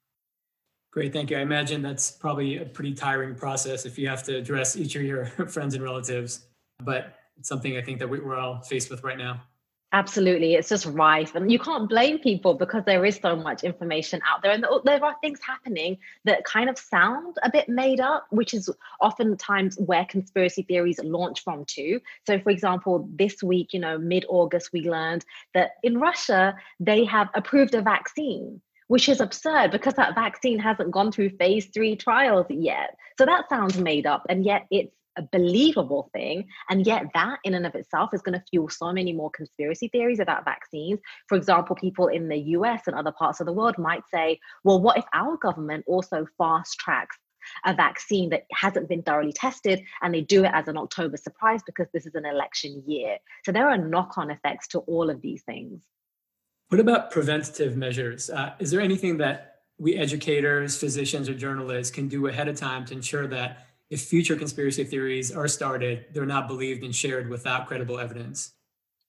Great, 0.93 1.13
thank 1.13 1.31
you. 1.31 1.37
I 1.37 1.41
imagine 1.41 1.83
that's 1.83 2.11
probably 2.11 2.59
a 2.59 2.65
pretty 2.65 2.95
tiring 2.95 3.37
process 3.37 3.87
if 3.87 3.97
you 3.97 4.09
have 4.09 4.25
to 4.25 4.37
address 4.37 4.77
each 4.77 4.97
of 4.97 5.03
your 5.03 5.27
friends 5.49 5.75
and 5.75 5.85
relatives, 5.85 6.47
but 6.83 7.15
it's 7.39 7.49
something 7.49 7.77
I 7.77 7.83
think 7.83 8.01
that 8.01 8.11
we're 8.11 8.37
all 8.37 8.61
faced 8.61 8.91
with 8.91 9.05
right 9.05 9.19
now. 9.19 9.41
Absolutely, 9.93 10.55
it's 10.55 10.69
just 10.69 10.87
rife, 10.87 11.35
and 11.35 11.51
you 11.51 11.59
can't 11.59 11.89
blame 11.89 12.21
people 12.21 12.55
because 12.55 12.85
there 12.87 13.05
is 13.05 13.17
so 13.21 13.35
much 13.35 13.65
information 13.65 14.21
out 14.25 14.41
there, 14.41 14.53
and 14.53 14.65
there 14.85 15.05
are 15.05 15.17
things 15.21 15.41
happening 15.45 15.99
that 16.25 16.45
kind 16.45 16.71
of 16.71 16.79
sound 16.79 17.37
a 17.43 17.51
bit 17.51 17.69
made 17.69 17.99
up, 17.99 18.27
which 18.31 18.55
is 18.55 18.71
oftentimes 19.01 19.77
where 19.79 20.05
conspiracy 20.05 20.63
theories 20.63 21.01
launch 21.03 21.43
from 21.43 21.65
too. 21.65 22.01
So, 22.25 22.39
for 22.39 22.51
example, 22.51 23.09
this 23.15 23.43
week, 23.43 23.73
you 23.73 23.81
know, 23.81 23.99
mid-August, 23.99 24.71
we 24.73 24.89
learned 24.89 25.25
that 25.55 25.73
in 25.83 25.99
Russia 25.99 26.55
they 26.79 27.05
have 27.07 27.29
approved 27.35 27.75
a 27.75 27.83
vaccine 27.83 28.61
which 28.91 29.09
is 29.09 29.21
absurd 29.21 29.71
because 29.71 29.95
that 29.95 30.17
vaccine 30.17 30.59
hasn't 30.59 30.91
gone 30.91 31.13
through 31.13 31.31
phase 31.39 31.67
three 31.73 31.95
trials 31.95 32.47
yet. 32.51 32.97
So 33.17 33.25
that 33.25 33.49
sounds 33.49 33.79
made 33.79 34.05
up, 34.05 34.27
and 34.29 34.45
yet 34.45 34.67
it's 34.69 34.93
a 35.17 35.23
believable 35.31 36.11
thing. 36.13 36.49
And 36.71 36.85
yet, 36.85 37.05
that 37.15 37.39
in 37.45 37.55
and 37.55 37.65
of 37.67 37.77
itself 37.77 38.11
is 38.13 38.21
going 38.21 38.37
to 38.37 38.45
fuel 38.51 38.69
so 38.69 38.93
many 38.93 39.13
more 39.13 39.31
conspiracy 39.31 39.87
theories 39.87 40.19
about 40.19 40.45
vaccines. 40.45 40.99
For 41.29 41.37
example, 41.37 41.77
people 41.77 42.09
in 42.09 42.29
the 42.29 42.39
US 42.57 42.89
and 42.89 42.97
other 42.97 43.13
parts 43.13 43.39
of 43.39 43.47
the 43.47 43.53
world 43.53 43.79
might 43.79 44.03
say, 44.13 44.41
well, 44.65 44.81
what 44.81 44.99
if 44.99 45.05
our 45.15 45.37
government 45.37 45.85
also 45.87 46.27
fast 46.37 46.81
tracks 46.81 47.17
a 47.65 47.73
vaccine 47.73 48.31
that 48.31 48.47
hasn't 48.53 48.89
been 48.89 49.03
thoroughly 49.05 49.33
tested 49.33 49.85
and 50.03 50.13
they 50.13 50.21
do 50.21 50.45
it 50.45 50.51
as 50.53 50.67
an 50.67 50.77
October 50.77 51.17
surprise 51.17 51.61
because 51.65 51.87
this 51.95 52.07
is 52.07 52.17
an 52.17 52.27
election 52.27 52.83
year? 52.89 53.19
So 53.45 53.53
there 53.53 53.71
are 53.71 53.79
knock 53.79 54.19
on 54.19 54.33
effects 54.33 54.67
to 54.69 54.81
all 54.81 55.11
of 55.11 55.23
these 55.23 55.45
things. 55.45 55.85
What 56.71 56.79
about 56.79 57.11
preventative 57.11 57.77
measures? 57.77 58.31
Uh, 58.31 58.53
is 58.61 58.71
there 58.71 58.81
anything 58.81 59.17
that 59.17 59.63
we 59.79 59.97
educators, 59.97 60.77
physicians, 60.77 61.29
or 61.29 61.35
journalists 61.35 61.93
can 61.93 62.07
do 62.07 62.29
ahead 62.29 62.47
of 62.47 62.55
time 62.55 62.85
to 62.87 62.95
ensure 62.95 63.27
that 63.27 63.67
if 63.91 64.03
future 64.03 64.37
conspiracy 64.37 64.85
theories 64.85 65.33
are 65.33 65.49
started, 65.49 66.05
they're 66.13 66.25
not 66.25 66.47
believed 66.47 66.85
and 66.85 66.95
shared 66.95 67.29
without 67.29 67.67
credible 67.67 67.99
evidence? 67.99 68.53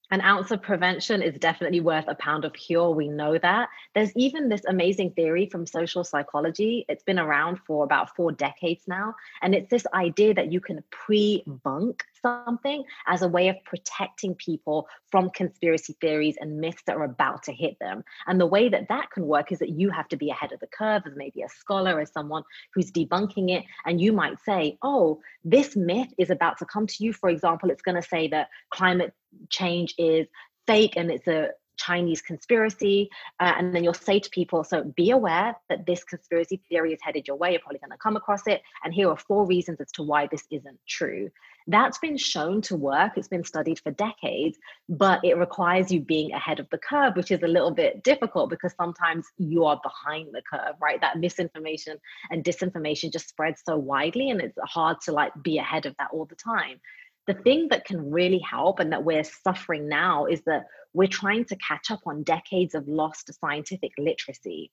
An 0.10 0.22
ounce 0.22 0.50
of 0.50 0.63
prevention 0.63 1.22
is 1.22 1.38
definitely 1.38 1.82
worth 1.82 2.06
a 2.08 2.15
pound 2.15 2.46
of 2.46 2.53
cure. 2.53 2.89
We 2.89 3.08
know 3.08 3.38
that. 3.38 3.70
There's 3.94 4.12
even 4.15 4.50
this 4.50 4.65
amazing 4.68 5.12
theory 5.12 5.46
from 5.46 5.68
social 5.68 6.03
psychology. 6.03 6.84
It's 6.89 7.03
been 7.03 7.20
around 7.20 7.60
for 7.68 7.84
about 7.84 8.15
four 8.15 8.32
decades 8.32 8.86
now. 8.88 9.13
And 9.44 9.53
it's 9.53 9.70
this 9.70 9.86
idea 9.94 10.34
that 10.34 10.51
you 10.51 10.62
can 10.62 10.84
pre 10.89 11.44
bunk 11.46 12.03
something 12.22 12.84
as 13.08 13.22
a 13.22 13.28
way 13.28 13.48
of 13.50 13.56
protecting 13.66 14.36
people 14.36 14.88
from 15.10 15.30
conspiracy 15.30 15.96
theories 16.01 16.38
and 16.40 16.60
myths 16.60 16.84
that 16.88 16.98
are 16.98 17.04
about 17.04 17.44
to 17.44 17.54
hit 17.54 17.78
them. 17.80 18.04
And 18.28 18.40
the 18.40 18.46
way 18.46 18.70
that 18.70 18.88
that 18.90 19.12
can 19.12 19.25
work 19.25 19.51
is 19.51 19.60
that 19.60 19.70
you 19.70 19.90
have 19.90 20.08
to 20.10 20.18
be 20.18 20.30
ahead 20.30 20.51
of 20.51 20.60
the 20.60 20.68
curve 20.68 21.04
as 21.06 21.13
maybe 21.16 21.42
a 21.42 21.50
scholar, 21.50 22.00
as 22.00 22.12
someone 22.12 22.44
who's 22.74 22.92
debunking 22.92 23.51
it. 23.51 23.66
And 23.86 24.00
you 24.00 24.13
might 24.13 24.40
say, 24.46 24.78
oh, 24.84 25.20
this 25.44 25.75
myth 25.75 26.10
is 26.18 26.30
about 26.30 26.58
to 26.60 26.66
come 26.66 26.88
to 26.88 27.04
you. 27.04 27.13
For 27.13 27.30
example, 27.30 27.70
it's 27.70 27.82
going 27.82 28.01
to 28.01 28.08
say 28.08 28.28
that 28.30 28.50
climate 28.72 29.13
change 29.50 29.94
is 29.98 30.28
fake 30.68 30.94
and 30.96 31.12
it's 31.12 31.28
a 31.28 31.50
Chinese 31.86 32.22
conspiracy. 32.22 33.10
Uh, 33.40 33.54
and 33.58 33.74
then 33.74 33.84
you'll 33.84 33.94
say 33.94 34.20
to 34.20 34.30
people, 34.30 34.64
so 34.64 34.84
be 34.84 35.12
aware 35.12 35.56
that 35.70 35.86
this 35.86 36.04
conspiracy 36.04 36.62
theory 36.70 36.94
is 36.94 37.00
headed 37.02 37.28
your 37.28 37.38
way. 37.38 37.52
You're 37.52 37.60
probably 37.60 37.80
going 37.80 37.92
to 37.92 37.98
come 37.98 38.16
across 38.16 38.48
it. 38.48 38.62
And 38.84 38.94
here 38.94 39.10
are 39.10 39.18
four 39.18 39.46
reasons 39.46 39.80
as 39.82 39.92
to 39.94 40.04
why 40.04 40.28
this 40.28 40.46
isn't 40.52 40.80
true. 40.88 41.30
That's 41.68 42.00
been 42.00 42.18
shown 42.18 42.62
to 42.64 42.76
work. 42.76 43.14
It's 43.18 43.28
been 43.28 43.44
studied 43.44 43.80
for 43.80 43.92
decades, 43.92 44.58
but 44.90 45.24
it 45.24 45.38
requires 45.38 45.92
you 45.92 46.02
being 46.02 46.34
ahead 46.34 46.60
of 46.60 46.68
the 46.72 46.78
curve, 46.78 47.16
which 47.16 47.32
is 47.32 47.44
a 47.44 47.48
little 47.48 47.72
bit 47.72 48.04
difficult 48.04 48.50
because 48.50 48.74
sometimes 48.76 49.28
you 49.38 49.66
are 49.66 49.80
behind 49.84 50.30
the 50.34 50.42
curve, 50.42 50.76
right? 50.82 51.00
That 51.02 51.20
misinformation 51.20 51.98
and 52.32 52.44
disinformation 52.44 53.12
just 53.12 53.30
spreads 53.30 53.62
so 53.66 53.78
widely, 53.78 54.32
and 54.32 54.42
it's 54.42 54.58
hard 54.64 55.02
to 55.02 55.12
like 55.12 55.32
be 55.44 55.60
ahead 55.60 55.86
of 55.86 55.96
that 55.98 56.10
all 56.12 56.26
the 56.26 56.36
time. 56.36 56.80
The 57.28 57.34
thing 57.34 57.68
that 57.70 57.86
can 57.86 58.12
really 58.12 58.40
help 58.40 58.80
and 58.80 58.92
that 58.92 59.04
we're 59.04 59.24
suffering 59.24 59.88
now 59.88 60.25
is 60.25 60.42
that 60.44 60.66
we're 60.94 61.08
trying 61.08 61.46
to 61.46 61.56
catch 61.56 61.92
up 61.92 62.01
on 62.06 62.24
decades 62.24 62.75
of 62.75 62.88
lost 62.88 63.32
scientific 63.40 63.92
literacy. 63.98 64.72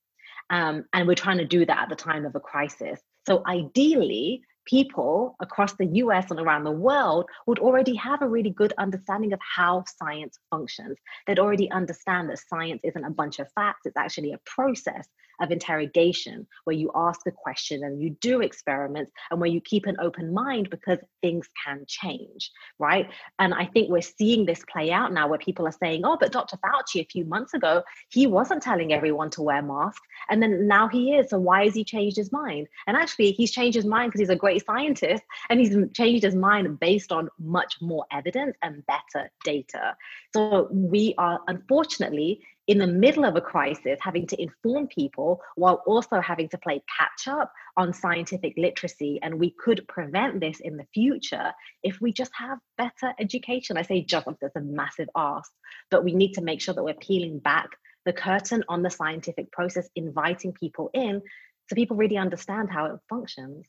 Um, 0.50 0.85
and 0.93 1.07
we're 1.07 1.14
trying 1.14 1.38
to 1.38 1.45
do 1.45 1.64
that 1.67 1.78
at 1.78 1.88
the 1.88 1.97
time 1.97 2.25
of 2.25 2.35
a 2.35 2.40
crisis. 2.40 3.00
So, 3.26 3.43
ideally, 3.47 4.43
people 4.69 5.37
across 5.40 5.75
the 5.75 5.87
US 5.87 6.31
and 6.31 6.40
around 6.40 6.64
the 6.64 6.71
world 6.71 7.26
would 7.47 7.59
already 7.59 7.95
have 7.97 8.23
a 8.23 8.28
really 8.28 8.50
good 8.50 8.73
understanding 8.78 9.33
of 9.33 9.40
how 9.40 9.85
science 9.87 10.38
functions. 10.50 10.99
They'd 11.26 11.38
already 11.38 11.71
understand 11.71 12.28
that 12.28 12.38
science 12.38 12.81
isn't 12.85 13.05
a 13.05 13.11
bunch 13.11 13.38
of 13.38 13.50
facts, 13.52 13.87
it's 13.87 13.97
actually 13.97 14.33
a 14.33 14.40
process 14.45 15.09
of 15.40 15.50
interrogation 15.50 16.47
where 16.64 16.76
you 16.76 16.90
ask 16.95 17.21
a 17.26 17.30
question 17.30 17.85
and 17.85 18.00
you 18.00 18.11
do 18.21 18.40
experiments 18.40 19.12
and 19.30 19.40
where 19.40 19.50
you 19.50 19.61
keep 19.61 19.87
an 19.87 19.97
open 20.00 20.33
mind 20.33 20.71
because 20.71 20.99
things 21.23 21.49
can 21.64 21.85
change, 21.87 22.50
right? 22.78 23.09
And 23.38 23.54
I 23.54 23.66
think 23.66 23.90
we're 23.90 24.02
seeing 24.02 24.47
this 24.47 24.62
play 24.71 24.90
out 24.90 25.12
now 25.12 25.28
where 25.28 25.38
people 25.38 25.66
are 25.66 25.73
saying, 25.73 26.02
oh, 26.04 26.16
but 26.18 26.33
Dr. 26.33 26.57
Fauci 26.59 27.00
a 27.00 27.04
few 27.04 27.25
months 27.25 27.54
ago, 27.54 27.83
he 28.11 28.26
wasn't 28.26 28.62
telling 28.62 28.92
everyone 28.92 29.30
to 29.30 29.42
wear 29.42 29.62
masks. 29.62 30.07
And 30.28 30.42
then 30.42 30.66
now 30.66 30.88
he 30.88 31.14
is. 31.14 31.30
So 31.30 31.38
why 31.38 31.64
has 31.64 31.75
he 31.75 31.85
changed 31.85 32.16
his 32.16 32.33
mind? 32.33 32.68
And 32.87 32.97
actually, 32.97 33.33
he's 33.33 33.50
changed 33.50 33.76
his 33.76 33.87
mind 33.87 34.11
because 34.11 34.21
he's 34.21 34.28
a 34.30 34.37
great 34.37 34.64
scientist 34.64 35.23
and 35.49 35.61
he's 35.61 35.76
changed 35.95 36.25
his 36.25 36.35
mind 36.35 36.78
based 36.80 37.12
on 37.12 37.28
much 37.38 37.76
more 37.80 38.07
evidence 38.12 38.57
and 38.62 38.85
better 38.87 39.30
data. 39.45 39.97
So 40.35 40.68
we 40.71 41.14
are 41.18 41.40
unfortunately 41.47 42.42
in 42.68 42.78
the 42.78 42.87
middle 42.87 43.25
of 43.25 43.34
a 43.34 43.40
crisis 43.40 43.98
having 44.00 44.26
to 44.26 44.40
inform 44.40 44.87
people 44.87 45.40
while 45.56 45.82
also 45.87 46.20
having 46.20 46.48
to 46.50 46.58
play 46.58 46.82
catch 46.96 47.26
up 47.26 47.50
on 47.78 47.94
scientific 47.94 48.52
literacy. 48.56 49.18
And 49.22 49.40
we 49.40 49.54
could 49.58 49.88
prevent 49.88 50.38
this 50.40 50.60
in 50.60 50.76
the 50.76 50.87
future 50.92 51.52
if 51.82 52.00
we 52.00 52.12
just 52.12 52.30
have 52.34 52.58
better 52.76 53.14
education. 53.18 53.78
I 53.78 53.82
say 53.82 54.02
just, 54.02 54.26
that's 54.40 54.56
a 54.56 54.60
massive 54.60 55.08
ask, 55.16 55.50
but 55.90 56.04
we 56.04 56.14
need 56.14 56.34
to 56.34 56.42
make 56.42 56.60
sure 56.60 56.75
that 56.75 56.84
we're 56.84 56.94
peeling 56.94 57.38
back 57.38 57.70
the 58.04 58.12
curtain 58.12 58.62
on 58.68 58.82
the 58.82 58.90
scientific 58.90 59.50
process, 59.50 59.88
inviting 59.96 60.52
people 60.52 60.90
in 60.92 61.22
so 61.68 61.75
people 61.75 61.96
really 61.96 62.16
understand 62.16 62.70
how 62.70 62.87
it 62.87 62.98
functions. 63.08 63.66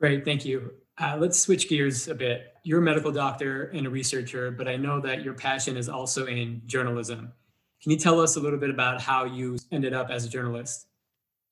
Great, 0.00 0.24
thank 0.24 0.44
you. 0.44 0.72
Uh, 0.98 1.16
let's 1.18 1.38
switch 1.38 1.68
gears 1.68 2.08
a 2.08 2.14
bit. 2.14 2.54
You're 2.64 2.80
a 2.80 2.82
medical 2.82 3.12
doctor 3.12 3.64
and 3.74 3.86
a 3.86 3.90
researcher, 3.90 4.50
but 4.50 4.66
I 4.66 4.76
know 4.76 5.00
that 5.00 5.22
your 5.22 5.34
passion 5.34 5.76
is 5.76 5.88
also 5.88 6.26
in 6.26 6.62
journalism. 6.66 7.32
Can 7.82 7.92
you 7.92 7.98
tell 7.98 8.20
us 8.20 8.36
a 8.36 8.40
little 8.40 8.58
bit 8.58 8.70
about 8.70 9.00
how 9.00 9.24
you 9.24 9.58
ended 9.72 9.94
up 9.94 10.10
as 10.10 10.24
a 10.24 10.28
journalist? 10.28 10.86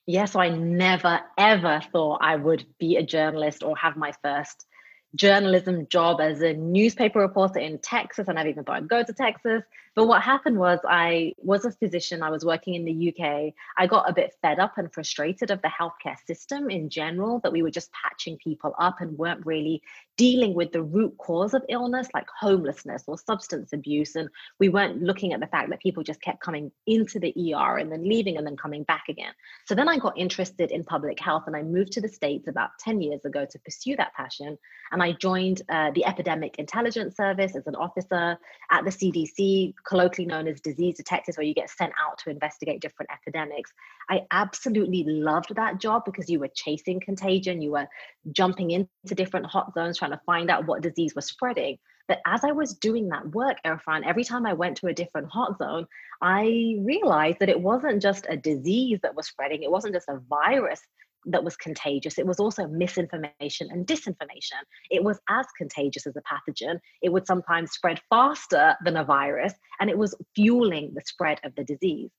Yeah, 0.06 0.26
so 0.26 0.40
I 0.40 0.50
never, 0.50 1.20
ever 1.36 1.80
thought 1.92 2.18
I 2.22 2.36
would 2.36 2.66
be 2.78 2.96
a 2.96 3.02
journalist 3.02 3.62
or 3.62 3.76
have 3.76 3.96
my 3.96 4.12
first 4.22 4.66
journalism 5.14 5.86
job 5.88 6.20
as 6.20 6.40
a 6.40 6.52
newspaper 6.52 7.20
reporter 7.20 7.58
in 7.58 7.78
Texas. 7.78 8.28
And 8.28 8.38
I've 8.38 8.46
even 8.46 8.64
thought 8.64 8.76
I'd 8.76 8.88
go 8.88 9.02
to 9.02 9.12
Texas. 9.12 9.62
But 9.98 10.06
what 10.06 10.22
happened 10.22 10.58
was 10.58 10.78
I 10.88 11.32
was 11.38 11.64
a 11.64 11.72
physician, 11.72 12.22
I 12.22 12.30
was 12.30 12.44
working 12.44 12.74
in 12.74 12.84
the 12.84 13.08
UK. 13.08 13.52
I 13.76 13.88
got 13.88 14.08
a 14.08 14.12
bit 14.12 14.32
fed 14.40 14.60
up 14.60 14.78
and 14.78 14.92
frustrated 14.92 15.50
of 15.50 15.60
the 15.60 15.68
healthcare 15.68 16.16
system 16.24 16.70
in 16.70 16.88
general, 16.88 17.40
that 17.40 17.50
we 17.50 17.62
were 17.62 17.70
just 17.72 17.90
patching 17.90 18.38
people 18.38 18.76
up 18.78 19.00
and 19.00 19.18
weren't 19.18 19.44
really 19.44 19.82
dealing 20.16 20.54
with 20.54 20.70
the 20.70 20.82
root 20.82 21.16
cause 21.18 21.52
of 21.52 21.64
illness, 21.68 22.06
like 22.14 22.26
homelessness 22.38 23.02
or 23.08 23.18
substance 23.18 23.72
abuse. 23.72 24.14
And 24.14 24.28
we 24.60 24.68
weren't 24.68 25.02
looking 25.02 25.32
at 25.32 25.40
the 25.40 25.48
fact 25.48 25.70
that 25.70 25.80
people 25.80 26.04
just 26.04 26.22
kept 26.22 26.40
coming 26.40 26.70
into 26.86 27.18
the 27.18 27.34
ER 27.52 27.78
and 27.78 27.90
then 27.90 28.08
leaving 28.08 28.36
and 28.36 28.46
then 28.46 28.56
coming 28.56 28.84
back 28.84 29.04
again. 29.08 29.32
So 29.66 29.74
then 29.74 29.88
I 29.88 29.98
got 29.98 30.16
interested 30.16 30.70
in 30.70 30.84
public 30.84 31.18
health 31.18 31.44
and 31.48 31.56
I 31.56 31.62
moved 31.62 31.90
to 31.92 32.00
the 32.00 32.08
States 32.08 32.46
about 32.46 32.70
10 32.78 33.00
years 33.00 33.24
ago 33.24 33.46
to 33.50 33.58
pursue 33.60 33.96
that 33.96 34.14
passion. 34.14 34.58
And 34.92 34.97
I 35.02 35.12
joined 35.12 35.62
uh, 35.68 35.90
the 35.92 36.04
Epidemic 36.04 36.58
Intelligence 36.58 37.16
Service 37.16 37.54
as 37.56 37.66
an 37.66 37.74
officer 37.74 38.38
at 38.70 38.84
the 38.84 38.90
CDC, 38.90 39.74
colloquially 39.86 40.26
known 40.26 40.48
as 40.48 40.60
disease 40.60 40.96
detectives, 40.96 41.36
where 41.36 41.46
you 41.46 41.54
get 41.54 41.70
sent 41.70 41.92
out 42.00 42.18
to 42.18 42.30
investigate 42.30 42.80
different 42.80 43.10
epidemics. 43.12 43.72
I 44.08 44.22
absolutely 44.30 45.04
loved 45.04 45.54
that 45.56 45.80
job 45.80 46.04
because 46.04 46.28
you 46.28 46.40
were 46.40 46.48
chasing 46.54 47.00
contagion, 47.00 47.62
you 47.62 47.72
were 47.72 47.88
jumping 48.32 48.70
into 48.70 49.14
different 49.14 49.46
hot 49.46 49.74
zones, 49.74 49.98
trying 49.98 50.12
to 50.12 50.20
find 50.26 50.50
out 50.50 50.66
what 50.66 50.82
disease 50.82 51.14
was 51.14 51.26
spreading. 51.26 51.78
But 52.08 52.20
as 52.26 52.42
I 52.42 52.52
was 52.52 52.74
doing 52.74 53.08
that 53.08 53.28
work, 53.34 53.58
Irfan, 53.66 54.06
every 54.06 54.24
time 54.24 54.46
I 54.46 54.54
went 54.54 54.78
to 54.78 54.86
a 54.86 54.94
different 54.94 55.28
hot 55.28 55.58
zone, 55.58 55.86
I 56.22 56.76
realized 56.80 57.38
that 57.40 57.50
it 57.50 57.60
wasn't 57.60 58.00
just 58.02 58.26
a 58.28 58.36
disease 58.36 58.98
that 59.02 59.14
was 59.14 59.26
spreading, 59.26 59.62
it 59.62 59.70
wasn't 59.70 59.94
just 59.94 60.08
a 60.08 60.20
virus 60.28 60.80
that 61.26 61.44
was 61.44 61.56
contagious. 61.56 62.18
It 62.18 62.26
was 62.26 62.40
also 62.40 62.66
misinformation 62.66 63.68
and 63.70 63.86
disinformation. 63.86 64.62
It 64.90 65.02
was 65.02 65.18
as 65.28 65.46
contagious 65.56 66.06
as 66.06 66.16
a 66.16 66.22
pathogen. 66.22 66.78
It 67.02 67.12
would 67.12 67.26
sometimes 67.26 67.72
spread 67.72 68.00
faster 68.08 68.76
than 68.84 68.96
a 68.96 69.04
virus, 69.04 69.54
and 69.80 69.90
it 69.90 69.98
was 69.98 70.14
fueling 70.34 70.92
the 70.94 71.02
spread 71.04 71.40
of 71.44 71.54
the 71.54 71.64
disease. 71.64 72.10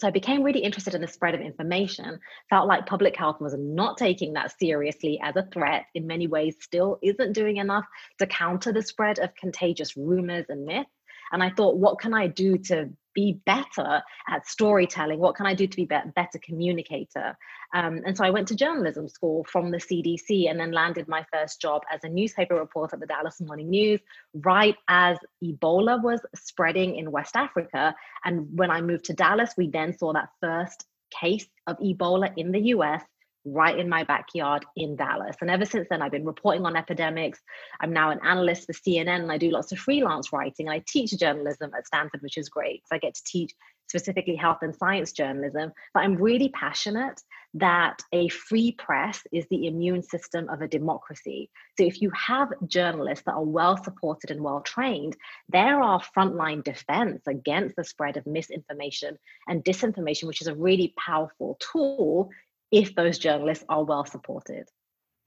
So 0.00 0.08
I 0.08 0.10
became 0.10 0.42
really 0.42 0.60
interested 0.60 0.94
in 0.94 1.00
the 1.00 1.06
spread 1.06 1.34
of 1.34 1.40
information, 1.40 2.18
felt 2.50 2.66
like 2.66 2.86
public 2.86 3.14
health 3.14 3.40
was 3.40 3.54
not 3.56 3.98
taking 3.98 4.32
that 4.32 4.58
seriously 4.58 5.20
as 5.22 5.36
a 5.36 5.46
threat, 5.52 5.84
in 5.94 6.06
many 6.06 6.26
ways, 6.26 6.56
still 6.60 6.98
isn't 7.02 7.34
doing 7.34 7.58
enough 7.58 7.84
to 8.18 8.26
counter 8.26 8.72
the 8.72 8.82
spread 8.82 9.20
of 9.20 9.34
contagious 9.36 9.96
rumors 9.96 10.46
and 10.48 10.64
myths. 10.64 10.90
And 11.30 11.42
I 11.42 11.50
thought, 11.50 11.76
what 11.76 12.00
can 12.00 12.14
I 12.14 12.26
do 12.26 12.58
to 12.58 12.90
be 13.14 13.40
better 13.46 14.02
at 14.28 14.46
storytelling? 14.46 15.18
What 15.18 15.34
can 15.34 15.46
I 15.46 15.54
do 15.54 15.66
to 15.66 15.76
be 15.76 15.88
a 15.90 16.12
better 16.14 16.38
communicator? 16.42 17.36
Um, 17.74 18.02
and 18.04 18.16
so 18.16 18.24
I 18.24 18.30
went 18.30 18.48
to 18.48 18.56
journalism 18.56 19.08
school 19.08 19.44
from 19.44 19.70
the 19.70 19.78
CDC 19.78 20.50
and 20.50 20.58
then 20.58 20.72
landed 20.72 21.08
my 21.08 21.24
first 21.32 21.60
job 21.60 21.82
as 21.90 22.04
a 22.04 22.08
newspaper 22.08 22.54
reporter 22.54 22.96
at 22.96 23.00
the 23.00 23.06
Dallas 23.06 23.40
Morning 23.40 23.70
News 23.70 24.00
right 24.34 24.76
as 24.88 25.18
Ebola 25.42 26.02
was 26.02 26.20
spreading 26.34 26.96
in 26.96 27.10
West 27.10 27.36
Africa. 27.36 27.94
And 28.24 28.46
when 28.56 28.70
I 28.70 28.80
moved 28.80 29.06
to 29.06 29.14
Dallas, 29.14 29.54
we 29.56 29.68
then 29.68 29.96
saw 29.96 30.12
that 30.12 30.30
first 30.40 30.86
case 31.10 31.46
of 31.66 31.78
Ebola 31.78 32.32
in 32.36 32.52
the 32.52 32.60
US 32.76 33.02
right 33.44 33.78
in 33.78 33.88
my 33.88 34.04
backyard 34.04 34.64
in 34.76 34.96
Dallas. 34.96 35.36
And 35.40 35.50
ever 35.50 35.64
since 35.64 35.88
then, 35.90 36.02
I've 36.02 36.12
been 36.12 36.24
reporting 36.24 36.64
on 36.64 36.76
epidemics. 36.76 37.40
I'm 37.80 37.92
now 37.92 38.10
an 38.10 38.20
analyst 38.24 38.66
for 38.66 38.72
CNN 38.72 39.22
and 39.22 39.32
I 39.32 39.38
do 39.38 39.50
lots 39.50 39.72
of 39.72 39.78
freelance 39.78 40.32
writing. 40.32 40.68
I 40.68 40.82
teach 40.86 41.18
journalism 41.18 41.72
at 41.76 41.86
Stanford, 41.86 42.22
which 42.22 42.38
is 42.38 42.48
great. 42.48 42.82
So 42.86 42.96
I 42.96 42.98
get 42.98 43.14
to 43.14 43.22
teach 43.24 43.52
specifically 43.88 44.36
health 44.36 44.58
and 44.62 44.74
science 44.74 45.12
journalism. 45.12 45.72
But 45.92 46.00
I'm 46.00 46.16
really 46.16 46.48
passionate 46.48 47.20
that 47.54 48.00
a 48.12 48.28
free 48.28 48.72
press 48.72 49.20
is 49.30 49.44
the 49.50 49.66
immune 49.66 50.02
system 50.02 50.48
of 50.48 50.62
a 50.62 50.68
democracy. 50.68 51.50
So 51.78 51.84
if 51.84 52.00
you 52.00 52.10
have 52.10 52.48
journalists 52.66 53.24
that 53.26 53.34
are 53.34 53.44
well 53.44 53.76
supported 53.76 54.30
and 54.30 54.40
well 54.40 54.62
trained, 54.62 55.16
they're 55.50 55.82
our 55.82 56.00
frontline 56.16 56.64
defense 56.64 57.22
against 57.26 57.76
the 57.76 57.84
spread 57.84 58.16
of 58.16 58.26
misinformation 58.26 59.18
and 59.46 59.62
disinformation, 59.62 60.26
which 60.26 60.40
is 60.40 60.46
a 60.46 60.54
really 60.54 60.94
powerful 60.96 61.58
tool 61.60 62.30
if 62.72 62.94
those 62.94 63.18
journalists 63.18 63.64
are 63.68 63.84
well 63.84 64.04
supported. 64.04 64.68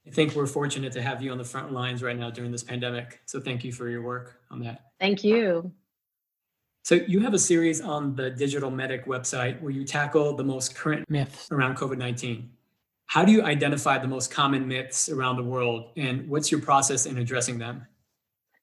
I 0.07 0.11
think 0.11 0.35
we're 0.35 0.45
fortunate 0.47 0.91
to 0.93 1.01
have 1.01 1.21
you 1.21 1.31
on 1.31 1.37
the 1.37 1.43
front 1.43 1.71
lines 1.71 2.03
right 2.03 2.17
now 2.17 2.29
during 2.29 2.51
this 2.51 2.63
pandemic. 2.63 3.21
So 3.25 3.39
thank 3.39 3.63
you 3.63 3.71
for 3.71 3.89
your 3.89 4.01
work 4.01 4.41
on 4.51 4.59
that. 4.61 4.91
Thank 4.99 5.23
you. 5.23 5.71
So 6.83 6.95
you 7.07 7.19
have 7.21 7.33
a 7.33 7.39
series 7.39 7.81
on 7.81 8.15
the 8.15 8.29
Digital 8.29 8.69
Medic 8.69 9.07
website 9.07 9.59
where 9.61 9.71
you 9.71 9.83
tackle 9.83 10.35
the 10.35 10.43
most 10.43 10.75
current 10.75 11.09
myths 11.09 11.51
around 11.51 11.77
COVID-19. 11.77 12.47
How 13.07 13.25
do 13.25 13.31
you 13.31 13.41
identify 13.41 13.97
the 13.97 14.07
most 14.07 14.29
common 14.29 14.67
myths 14.67 15.09
around 15.09 15.37
the 15.37 15.43
world 15.43 15.91
and 15.97 16.27
what's 16.29 16.51
your 16.51 16.61
process 16.61 17.07
in 17.07 17.17
addressing 17.17 17.57
them? 17.57 17.87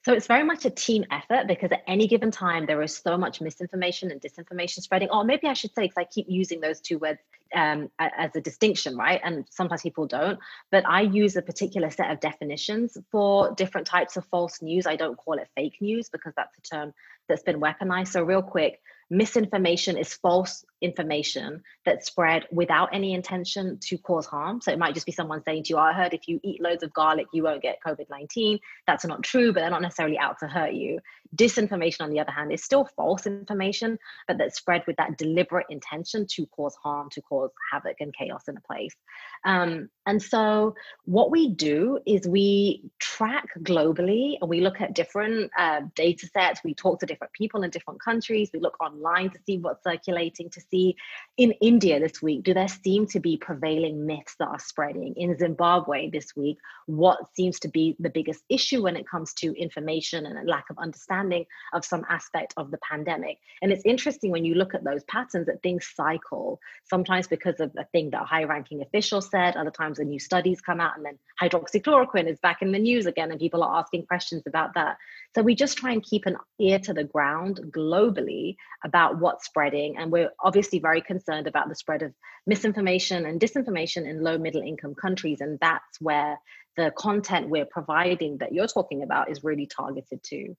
So 0.05 0.13
it's 0.13 0.27
very 0.27 0.43
much 0.43 0.65
a 0.65 0.71
team 0.71 1.05
effort 1.11 1.47
because 1.47 1.71
at 1.71 1.83
any 1.87 2.09
given 2.09 2.31
time 2.31 2.67
there 2.67 2.83
is 2.83 2.97
so 2.97 3.17
much 3.17 3.41
misinformation 3.41 4.11
and 4.11 4.21
disinformation 4.21 4.81
spreading. 4.81 5.09
Or 5.11 5.25
maybe 5.25 5.47
I 5.47 5.53
should 5.53 5.75
say, 5.75 5.83
because 5.83 5.97
I 5.97 6.05
keep 6.05 6.27
using 6.29 6.61
those 6.61 6.81
two 6.81 6.99
words 6.99 7.21
um, 7.55 7.91
as 7.99 8.35
a 8.35 8.41
distinction, 8.41 8.97
right? 8.97 9.21
And 9.23 9.45
sometimes 9.51 9.83
people 9.83 10.07
don't. 10.07 10.39
But 10.71 10.85
I 10.89 11.03
use 11.03 11.37
a 11.37 11.43
particular 11.43 11.91
set 11.91 12.11
of 12.11 12.21
definitions 12.21 12.97
for 13.11 13.55
different 13.55 13.87
types 13.87 14.17
of 14.17 14.25
false 14.27 14.63
news. 14.63 14.87
I 14.87 14.97
don't 14.97 15.17
call 15.17 15.35
it 15.35 15.49
fake 15.55 15.79
news 15.81 16.09
because 16.09 16.33
that's 16.37 16.57
a 16.59 16.63
term 16.63 16.95
that's 17.29 17.43
been 17.43 17.61
weaponized. 17.61 18.09
So 18.09 18.23
real 18.23 18.43
quick, 18.43 18.81
misinformation 19.13 19.99
is 19.99 20.15
false 20.15 20.65
information 20.81 21.63
that's 21.85 22.07
spread 22.07 22.47
without 22.51 22.89
any 22.95 23.13
intention 23.13 23.79
to 23.81 23.99
cause 23.99 24.25
harm. 24.27 24.61
So 24.63 24.73
it 24.73 24.79
might 24.79 24.95
just 24.95 25.05
be 25.05 25.13
someone 25.13 25.43
saying 25.45 25.65
to 25.65 25.71
you, 25.71 25.77
oh, 25.77 25.81
I 25.81 25.93
heard 25.93 26.15
if 26.15 26.27
you 26.27 26.41
eat 26.43 26.63
loads 26.63 26.83
of 26.83 26.95
garlic, 26.95 27.27
you 27.33 27.43
won't 27.43 27.61
get 27.61 27.77
COVID 27.87 28.09
19. 28.09 28.59
That's 28.87 29.05
not 29.05 29.23
true, 29.23 29.53
but 29.53 29.61
they're 29.61 29.71
not 29.71 29.83
necessarily 29.83 30.19
out 30.19 30.39
to 30.39 30.49
hurt 30.49 30.73
you. 30.73 30.99
Disinformation, 31.37 32.01
on 32.01 32.11
the 32.11 32.21
other 32.21 32.33
hand, 32.33 32.53
is 32.53 32.65
still 32.65 32.89
false 32.97 33.27
information, 33.27 33.99
but 34.27 34.39
that's 34.39 34.57
spread 34.57 34.83
with 34.87 34.97
that 34.97 35.19
deliberate 35.19 35.67
intention 35.69 36.27
to 36.31 36.47
cause 36.47 36.75
harm, 36.83 37.11
to 37.11 37.21
cause 37.21 37.51
havoc 37.71 37.97
and 38.01 38.15
chaos 38.17 38.49
in 38.49 38.57
a 38.57 38.61
place. 38.61 38.97
Um, 39.45 39.91
and 40.07 40.23
so 40.23 40.75
what 41.05 41.31
we 41.31 41.51
do 41.51 41.99
is 42.07 42.27
we 42.27 42.91
track 42.99 43.47
globally 43.61 44.37
and 44.41 44.49
we 44.49 44.61
look 44.61 44.81
at 44.81 44.95
different 44.95 45.51
uh, 45.57 45.83
data 45.95 46.27
sets. 46.33 46.61
We 46.65 46.75
talk 46.75 47.01
to 47.01 47.07
different 47.07 47.35
people 47.35 47.63
in 47.63 47.71
different 47.71 48.03
countries. 48.03 48.51
We 48.53 48.61
look 48.61 48.81
online 48.81 49.02
to 49.03 49.39
see 49.47 49.59
what's 49.59 49.85
circulating, 49.85 50.51
to 50.51 50.61
see 50.61 50.97
in 51.37 51.53
India 51.61 51.99
this 51.99 52.23
week, 52.23 52.43
do 52.43 52.55
there 52.55 52.69
seem 52.69 53.07
to 53.09 53.21
be 53.21 53.37
prevailing 53.37 54.07
myths 54.07 54.37
that 54.39 54.49
are 54.49 54.59
spreading? 54.59 55.15
In 55.17 55.37
Zimbabwe 55.37 56.11
this 56.11 56.37
week, 56.37 56.59
what 56.87 57.19
seems 57.35 57.59
to 57.61 57.69
be 57.69 57.97
the 57.99 58.11
biggest 58.11 58.45
issue 58.49 58.83
when 58.83 58.97
it 58.97 59.09
comes 59.09 59.33
to 59.35 59.59
information 59.61 60.27
and 60.27 60.39
a 60.39 60.51
lack 60.51 60.65
of 60.71 60.79
understanding 60.79 61.45
of 61.73 61.85
some 61.85 62.05
aspect 62.09 62.55
of 62.57 62.71
the 62.71 62.79
pandemic? 62.79 63.39
And 63.61 63.73
it's 63.73 63.85
interesting 63.85 64.31
when 64.31 64.45
you 64.45 64.55
look 64.55 64.75
at 64.75 64.85
those 64.85 65.05
patterns 65.05 65.47
that 65.47 65.63
things 65.63 65.89
cycle, 65.95 66.61
sometimes 66.85 67.27
because 67.27 67.61
of 67.61 67.73
a 67.77 67.85
thing 67.87 68.11
that 68.11 68.23
a 68.23 68.27
high 68.27 68.45
ranking 68.45 68.83
official 68.83 69.21
said, 69.21 69.57
other 69.57 69.71
times 69.71 69.99
the 69.99 70.05
new 70.05 70.19
studies 70.19 70.61
come 70.61 70.81
out, 70.81 70.97
and 70.97 71.05
then 71.05 71.19
hydroxychloroquine 71.41 72.29
is 72.29 72.39
back 72.41 72.63
in 72.63 72.73
the 72.73 72.79
news 72.79 73.07
again, 73.07 73.31
and 73.31 73.41
people 73.41 73.63
are 73.63 73.79
asking 73.79 74.07
questions 74.07 74.43
about 74.47 74.75
that. 74.75 74.97
So 75.35 75.43
we 75.43 75.55
just 75.55 75.79
try 75.79 75.93
and 75.93 76.03
keep 76.03 76.27
an 76.27 76.37
ear 76.61 76.79
to 76.81 76.93
the 76.93 77.05
ground 77.05 77.61
globally 77.71 78.57
about 78.93 79.19
what's 79.19 79.47
spreading. 79.47 79.97
And 79.97 80.13
we're 80.13 80.31
obviously 80.39 80.79
very 80.79 81.01
concerned 81.01 81.47
about 81.47 81.71
the 81.71 81.75
spread 81.75 82.03
of 82.03 82.13
misinformation 82.47 83.25
and 83.25 83.41
disinformation 83.41 84.07
in 84.07 84.23
low 84.23 84.37
middle 84.37 84.61
income 84.61 84.95
countries. 84.95 85.41
And 85.41 85.59
that's 85.61 85.99
where 85.99 86.39
the 86.77 86.93
content 86.95 87.49
we're 87.49 87.65
providing 87.65 88.37
that 88.39 88.53
you're 88.53 88.67
talking 88.67 89.03
about 89.03 89.31
is 89.31 89.43
really 89.43 89.67
targeted 89.67 90.23
to. 90.25 90.55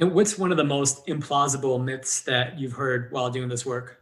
And 0.00 0.14
what's 0.14 0.38
one 0.38 0.50
of 0.50 0.56
the 0.56 0.64
most 0.64 1.06
implausible 1.08 1.82
myths 1.84 2.22
that 2.22 2.58
you've 2.58 2.72
heard 2.72 3.12
while 3.12 3.28
doing 3.28 3.50
this 3.50 3.66
work? 3.66 4.00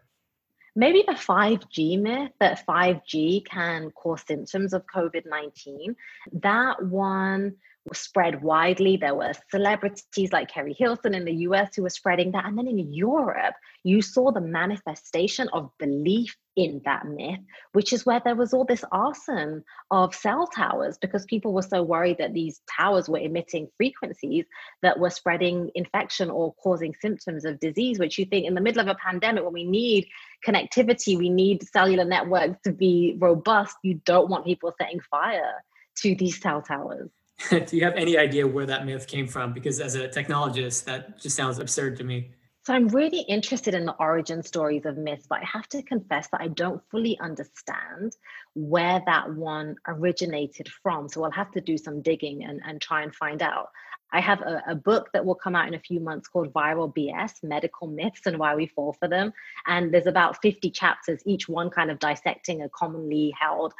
Maybe 0.77 1.03
the 1.05 1.15
5G 1.15 2.01
myth 2.01 2.31
that 2.39 2.65
5G 2.69 3.47
can 3.47 3.91
cause 3.91 4.23
symptoms 4.29 4.75
of 4.75 4.85
COVID 4.95 5.25
19. 5.27 5.97
That 6.35 6.85
one 6.85 7.57
spread 7.95 8.43
widely. 8.43 8.97
There 8.97 9.15
were 9.15 9.33
celebrities 9.51 10.33
like 10.33 10.51
Keri 10.51 10.75
Hilson 10.75 11.15
in 11.15 11.25
the 11.25 11.35
US 11.49 11.75
who 11.75 11.83
were 11.83 11.91
spreading 11.91 12.33
that. 12.33 12.45
And 12.45 12.59
then 12.59 12.67
in 12.67 12.93
Europe, 12.93 13.55
you 13.85 14.03
saw 14.03 14.33
the 14.33 14.41
manifestation 14.41 15.49
of 15.53 15.71
belief 15.79 16.37
in 16.57 16.81
that 16.87 17.07
myth, 17.07 17.41
which 17.73 17.93
is 17.93 18.07
where 18.07 18.21
there 18.25 18.35
was 18.35 18.55
all 18.55 18.65
this 18.65 18.85
arson 18.91 19.63
of 19.91 20.15
cell 20.15 20.47
towers 20.47 20.97
because 20.99 21.27
people 21.27 21.53
were 21.53 21.63
so 21.63 21.83
worried 21.83 22.17
that 22.19 22.33
these 22.33 22.63
towers 22.79 23.09
were 23.09 23.19
emitting 23.19 23.69
frequencies 23.77 24.47
that 24.83 24.99
were 24.99 25.11
spreading 25.11 25.71
infection 25.75 26.31
or 26.31 26.55
causing 26.55 26.95
symptoms 27.01 27.45
of 27.45 27.61
disease, 27.61 27.99
which 27.99 28.19
you 28.19 28.25
think 28.25 28.47
in 28.47 28.55
the 28.55 28.61
middle 28.61 28.81
of 28.81 28.89
a 28.89 28.95
pandemic 28.95 29.45
when 29.45 29.53
we 29.53 29.65
need 29.65 30.09
connectivity, 30.47 31.17
we 31.17 31.29
need 31.29 31.63
cellular 31.69 32.05
networks 32.05 32.59
to 32.65 32.73
be 32.73 33.17
robust, 33.19 33.77
you 33.83 34.01
don't 34.07 34.31
want 34.31 34.47
people 34.47 34.75
setting 34.79 35.01
fire 35.11 35.63
to 35.97 36.15
these 36.15 36.41
cell 36.41 36.63
towers. 36.63 37.11
do 37.51 37.77
you 37.77 37.85
have 37.85 37.95
any 37.95 38.17
idea 38.17 38.47
where 38.47 38.67
that 38.67 38.87
myth 38.87 39.07
came 39.07 39.27
from? 39.27 39.53
Because 39.53 39.81
as 39.81 39.95
a 39.95 40.09
technologist, 40.09 40.85
that 40.85 41.19
just 41.19 41.37
sounds 41.37 41.59
absurd 41.59 41.97
to 41.97 42.05
me. 42.05 42.31
So 42.67 42.75
I'm 42.75 42.89
really 42.89 43.21
interested 43.21 43.75
in 43.75 43.85
the 43.85 43.95
origin 43.95 44.43
stories 44.43 44.87
of 44.87 44.97
myths, 44.97 45.27
but 45.29 45.39
I 45.41 45.45
have 45.45 45.69
to 45.69 45.83
confess 45.85 46.27
that 46.33 46.41
I 46.41 46.49
don't 46.49 46.83
fully 46.91 47.17
understand 47.21 48.17
where 48.55 49.01
that 49.07 49.33
one 49.33 49.77
originated 49.87 50.69
from. 50.83 51.09
So 51.09 51.23
I'll 51.23 51.31
have 51.31 51.53
to 51.53 51.61
do 51.61 51.79
some 51.79 52.03
digging 52.03 52.43
and, 52.43 52.61
and 52.67 52.81
try 52.81 53.03
and 53.03 53.15
find 53.15 53.41
out. 53.41 53.69
I 54.13 54.21
have 54.21 54.41
a, 54.41 54.63
a, 54.69 54.75
book 54.75 55.11
that 55.13 55.25
will 55.25 55.35
come 55.35 55.55
out 55.55 55.69
in 55.69 55.75
a 55.75 55.81
few 55.81 56.01
months 56.01 56.27
called 56.29 56.53
Viral 56.53 56.93
BS 56.93 57.43
Medical 57.43 57.87
Myths 57.87 58.23
and 58.27 58.39
Why 58.39 58.55
We 58.55 58.67
Fall 58.67 58.95
for 58.95 59.09
Them. 59.09 59.33
And 59.67 59.93
there's 59.93 60.07
about 60.07 60.41
50 60.43 60.71
chapters, 60.71 61.23
each 61.27 61.49
one 61.49 61.71
kind 61.71 61.91
of 61.91 61.99
dissecting 61.99 62.63
a 62.63 62.69
commonly 62.69 63.33
held 63.39 63.75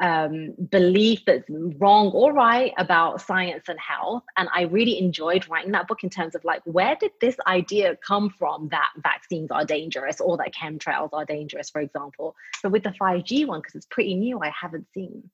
um, 0.00 0.54
belief 0.70 1.24
that's 1.24 1.44
wrong 1.48 2.08
or 2.08 2.32
right 2.32 2.72
about 2.78 3.20
science 3.20 3.64
and 3.68 3.78
health. 3.80 4.24
And 4.36 4.48
I 4.54 4.62
really 4.62 4.98
enjoyed 4.98 5.48
writing 5.48 5.72
that 5.72 5.88
book 5.88 6.04
in 6.04 6.10
terms 6.10 6.34
of 6.34 6.44
like, 6.44 6.62
where 6.64 6.96
did 7.00 7.12
this 7.20 7.36
idea 7.46 7.96
come 8.06 8.30
from 8.30 8.68
that 8.70 8.90
vaccines 8.98 9.50
are 9.50 9.64
dangerous 9.64 10.20
or 10.20 10.36
that 10.38 10.54
chemtrails 10.54 11.10
are 11.12 11.24
dangerous, 11.24 11.70
for 11.70 11.80
example? 11.80 12.34
But 12.62 12.72
with 12.72 12.82
the 12.82 12.90
5G 12.90 13.46
one, 13.46 13.60
because 13.60 13.74
it's 13.74 13.86
pretty 13.86 14.14
new, 14.14 14.40
I 14.40 14.50
haven't 14.50 14.86
seen. 14.92 15.30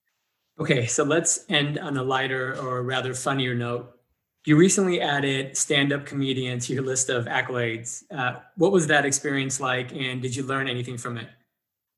Okay, 0.60 0.86
so 0.86 1.02
let's 1.02 1.44
end 1.48 1.78
on 1.78 1.96
a 1.96 2.02
lighter 2.02 2.56
or 2.60 2.82
rather 2.82 3.14
funnier 3.14 3.54
note. 3.54 3.98
You 4.44 4.56
recently 4.56 5.00
added 5.00 5.56
stand 5.56 5.92
up 5.92 6.04
comedian 6.04 6.58
to 6.60 6.72
your 6.72 6.82
list 6.82 7.10
of 7.10 7.26
accolades. 7.26 8.02
Uh, 8.10 8.40
what 8.56 8.72
was 8.72 8.88
that 8.88 9.04
experience 9.04 9.60
like, 9.60 9.92
and 9.92 10.20
did 10.20 10.34
you 10.34 10.42
learn 10.42 10.68
anything 10.68 10.98
from 10.98 11.16
it? 11.16 11.28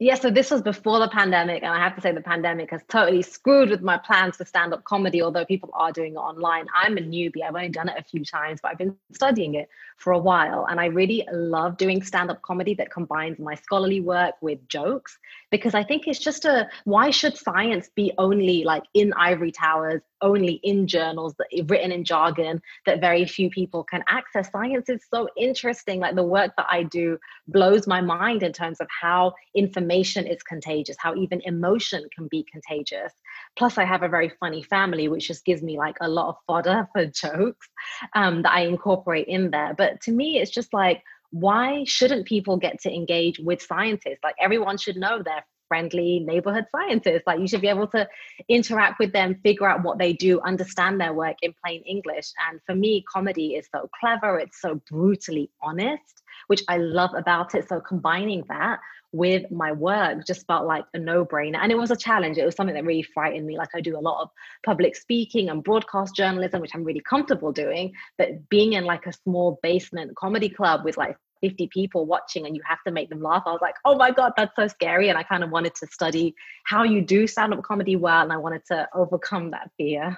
Yeah, 0.05 0.17
so 0.17 0.31
this 0.31 0.51
was 0.51 0.61
before 0.61 0.99
the 0.99 1.09
pandemic, 1.09 1.63
and 1.63 1.73
I 1.73 1.79
have 1.79 1.95
to 1.95 2.03
say 2.03 2.13
the 2.13 2.21
pandemic 2.21 2.71
has 2.73 2.83
totally 2.89 3.23
screwed 3.23 3.71
with 3.71 3.81
my 3.81 3.97
plans 3.97 4.37
for 4.37 4.45
stand-up 4.45 4.85
comedy. 4.85 5.23
Although 5.23 5.47
people 5.47 5.71
are 5.73 5.93
doing 5.93 6.13
it 6.13 6.19
online, 6.19 6.67
I'm 6.75 6.99
a 6.99 7.01
newbie. 7.01 7.43
I've 7.43 7.55
only 7.55 7.71
done 7.71 7.89
it 7.89 7.95
a 7.99 8.03
few 8.03 8.23
times, 8.23 8.61
but 8.63 8.71
I've 8.71 8.79
been 8.79 8.97
studying 9.15 9.55
it 9.55 9.71
for 9.97 10.13
a 10.13 10.19
while, 10.19 10.67
and 10.69 10.79
I 10.79 10.87
really 10.87 11.27
love 11.33 11.79
doing 11.79 12.03
stand-up 12.03 12.43
comedy 12.43 12.75
that 12.75 12.91
combines 12.91 13.39
my 13.39 13.55
scholarly 13.55 14.03
work 14.03 14.35
with 14.43 14.69
jokes 14.69 15.17
because 15.55 15.73
I 15.73 15.85
think 15.85 16.09
it's 16.09 16.19
just 16.19 16.45
a 16.47 16.69
why 16.83 17.11
should 17.11 17.39
science 17.39 17.89
be 17.95 18.13
only 18.19 18.65
like 18.65 18.83
in 18.93 19.13
ivory 19.13 19.53
towers 19.53 20.03
only 20.21 20.55
in 20.65 20.89
journals 20.89 21.37
that 21.39 21.47
written 21.69 21.93
in 21.93 22.03
jargon 22.03 22.61
that 22.87 23.01
very 23.01 23.25
few 23.25 23.49
people 23.51 23.85
can 23.85 24.03
access. 24.09 24.51
Science 24.51 24.89
is 24.89 25.03
so 25.09 25.29
interesting. 25.37 26.01
Like 26.01 26.17
the 26.17 26.25
work 26.25 26.51
that 26.57 26.67
I 26.69 26.83
do 26.83 27.19
blows 27.47 27.87
my 27.87 28.01
mind 28.01 28.43
in 28.43 28.53
terms 28.53 28.81
of 28.81 28.89
how 28.91 29.35
information 29.55 30.27
is 30.27 30.43
contagious, 30.43 30.97
how 30.99 31.15
even 31.15 31.41
emotion 31.45 32.09
can 32.13 32.27
be 32.27 32.45
contagious. 32.51 33.13
Plus, 33.57 33.79
I 33.79 33.85
have 33.85 34.03
a 34.03 34.09
very 34.09 34.33
funny 34.41 34.63
family, 34.63 35.07
which 35.07 35.29
just 35.29 35.45
gives 35.45 35.63
me 35.63 35.79
like 35.79 35.97
a 36.01 36.09
lot 36.09 36.31
of 36.31 36.37
fodder 36.49 36.89
for 36.93 37.07
jokes 37.07 37.69
um, 38.15 38.43
that 38.43 38.53
I 38.53 38.63
incorporate 38.63 39.29
in 39.29 39.53
there. 39.53 39.75
But 39.79 40.01
to 40.03 40.11
me, 40.11 40.41
it's 40.41 40.51
just 40.51 40.73
like, 40.73 41.03
why 41.35 41.83
shouldn't 41.85 42.27
people 42.27 42.57
get 42.57 42.81
to 42.83 42.95
engage 42.95 43.41
with 43.41 43.61
scientists? 43.61 44.21
Like 44.23 44.37
everyone 44.41 44.79
should 44.79 44.97
know 44.97 45.21
their 45.21 45.45
friendly 45.67 46.21
neighborhood 46.21 46.67
scientists. 46.71 47.23
Like 47.27 47.41
you 47.41 47.49
should 47.49 47.61
be 47.61 47.67
able 47.67 47.89
to 47.89 48.09
interact 48.49 49.01
with 49.01 49.13
them, 49.13 49.41
figure 49.43 49.69
out 49.69 49.83
what 49.83 49.99
they 49.99 50.13
do, 50.13 50.41
understand 50.43 51.01
their 51.01 51.13
work 51.13 51.37
in 51.43 51.53
plain 51.65 51.83
English. 51.83 52.31
And 52.49 52.61
for 52.67 52.77
me, 52.77 53.05
comedy 53.13 53.57
is 53.57 53.67
so 53.75 53.91
clever, 53.99 54.39
it's 54.39 54.61
so 54.61 54.81
brutally 54.89 55.51
honest, 55.61 56.23
which 56.47 56.63
I 56.69 56.77
love 56.77 57.11
about 57.17 57.57
it. 57.57 57.69
So 57.69 57.81
combining 57.81 58.45
that 58.49 58.79
with 59.11 59.51
my 59.51 59.73
work 59.73 60.25
just 60.27 60.47
felt 60.47 60.67
like 60.67 60.85
a 60.93 60.99
no-brainer 60.99 61.59
and 61.63 61.71
it 61.71 61.79
was 61.79 61.93
a 61.93 61.97
challenge 61.97 62.37
it 62.37 62.45
was 62.45 62.57
something 62.57 62.75
that 62.75 62.85
really 62.85 63.05
frightened 63.15 63.47
me 63.47 63.57
like 63.57 63.69
i 63.73 63.81
do 63.81 63.97
a 63.97 64.01
lot 64.01 64.21
of 64.21 64.29
public 64.67 64.97
speaking 64.97 65.49
and 65.51 65.63
broadcast 65.63 66.17
journalism 66.17 66.61
which 66.61 66.73
i'm 66.75 66.83
really 66.83 67.03
comfortable 67.09 67.53
doing 67.53 67.93
but 68.19 68.49
being 68.49 68.73
in 68.73 68.85
like 68.85 69.07
a 69.07 69.13
small 69.13 69.61
basement 69.63 70.17
comedy 70.17 70.49
club 70.49 70.85
with 70.85 70.97
like 70.97 71.17
50 71.45 71.67
people 71.67 72.07
watching 72.07 72.47
and 72.47 72.57
you 72.57 72.63
have 72.67 72.79
to 72.87 72.91
make 72.91 73.11
them 73.11 73.21
laugh. 73.21 73.43
I 73.45 73.51
was 73.51 73.61
like, 73.61 73.75
oh 73.85 73.97
my 73.97 74.11
God, 74.11 74.33
that's 74.35 74.57
so 74.57 74.67
scary. 74.67 75.11
And 75.11 75.19
I 75.19 75.23
kind 75.23 75.45
of 75.45 75.51
wanted 75.51 75.75
to 75.75 75.87
study 75.89 76.35
how 76.65 76.85
you 76.85 77.03
do 77.03 77.27
stand 77.27 77.53
up 77.53 77.63
comedy 77.63 77.97
well. 77.97 78.23
And 78.23 78.33
I 78.33 78.39
wanted 78.39 78.63
to 78.69 78.89
overcome 78.95 79.51
that 79.51 79.71
fear. 79.77 80.17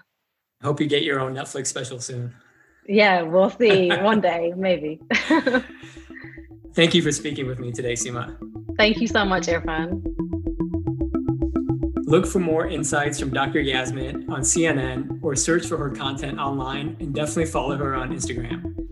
I 0.62 0.64
hope 0.64 0.80
you 0.80 0.86
get 0.86 1.02
your 1.02 1.18
own 1.18 1.34
Netflix 1.34 1.66
special 1.66 1.98
soon. 1.98 2.32
Yeah, 2.88 3.22
we'll 3.22 3.50
see. 3.50 3.88
One 4.00 4.20
day, 4.20 4.54
maybe. 4.56 5.00
Thank 6.74 6.94
you 6.94 7.02
for 7.02 7.10
speaking 7.10 7.48
with 7.48 7.58
me 7.58 7.72
today, 7.72 7.94
Seema. 7.94 8.36
Thank 8.76 8.98
you 8.98 9.08
so 9.08 9.24
much, 9.24 9.46
Irfan. 9.48 10.04
Look 12.04 12.24
for 12.24 12.38
more 12.38 12.68
insights 12.68 13.18
from 13.18 13.30
Dr. 13.30 13.60
Yasmin 13.60 14.30
on 14.30 14.42
CNN 14.42 15.18
or 15.22 15.34
search 15.34 15.66
for 15.66 15.76
her 15.76 15.90
content 15.90 16.38
online 16.38 16.96
and 17.00 17.12
definitely 17.12 17.46
follow 17.46 17.76
her 17.76 17.96
on 17.96 18.10
Instagram. 18.10 18.85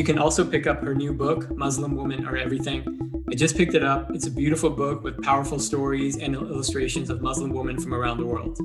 You 0.00 0.06
can 0.06 0.18
also 0.18 0.46
pick 0.46 0.66
up 0.66 0.82
her 0.82 0.94
new 0.94 1.12
book, 1.12 1.54
Muslim 1.54 1.94
Women 1.94 2.26
Are 2.26 2.34
Everything. 2.34 3.22
I 3.30 3.34
just 3.34 3.54
picked 3.54 3.74
it 3.74 3.84
up. 3.84 4.10
It's 4.14 4.26
a 4.26 4.30
beautiful 4.30 4.70
book 4.70 5.04
with 5.04 5.22
powerful 5.22 5.58
stories 5.58 6.16
and 6.16 6.34
illustrations 6.34 7.10
of 7.10 7.20
Muslim 7.20 7.50
women 7.50 7.78
from 7.78 7.92
around 7.92 8.16
the 8.16 8.24
world. 8.24 8.56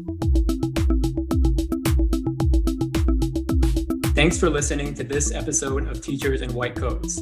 Thanks 4.16 4.40
for 4.40 4.50
listening 4.50 4.94
to 4.94 5.04
this 5.04 5.34
episode 5.34 5.90
of 5.90 6.02
Teachers 6.02 6.42
in 6.42 6.54
White 6.54 6.78
Coats. 6.78 7.20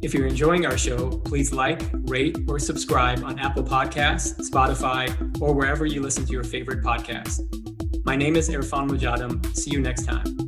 If 0.00 0.14
you're 0.14 0.28
enjoying 0.28 0.64
our 0.64 0.78
show, 0.78 1.18
please 1.24 1.52
like, 1.52 1.82
rate, 2.04 2.38
or 2.46 2.60
subscribe 2.60 3.24
on 3.24 3.40
Apple 3.40 3.64
Podcasts, 3.64 4.48
Spotify, 4.48 5.10
or 5.42 5.52
wherever 5.52 5.86
you 5.86 6.00
listen 6.02 6.24
to 6.24 6.30
your 6.30 6.44
favorite 6.44 6.84
podcast. 6.84 7.40
My 8.04 8.14
name 8.14 8.36
is 8.36 8.48
Irfan 8.48 8.88
Mujadam. 8.88 9.44
See 9.56 9.72
you 9.72 9.80
next 9.80 10.04
time. 10.04 10.45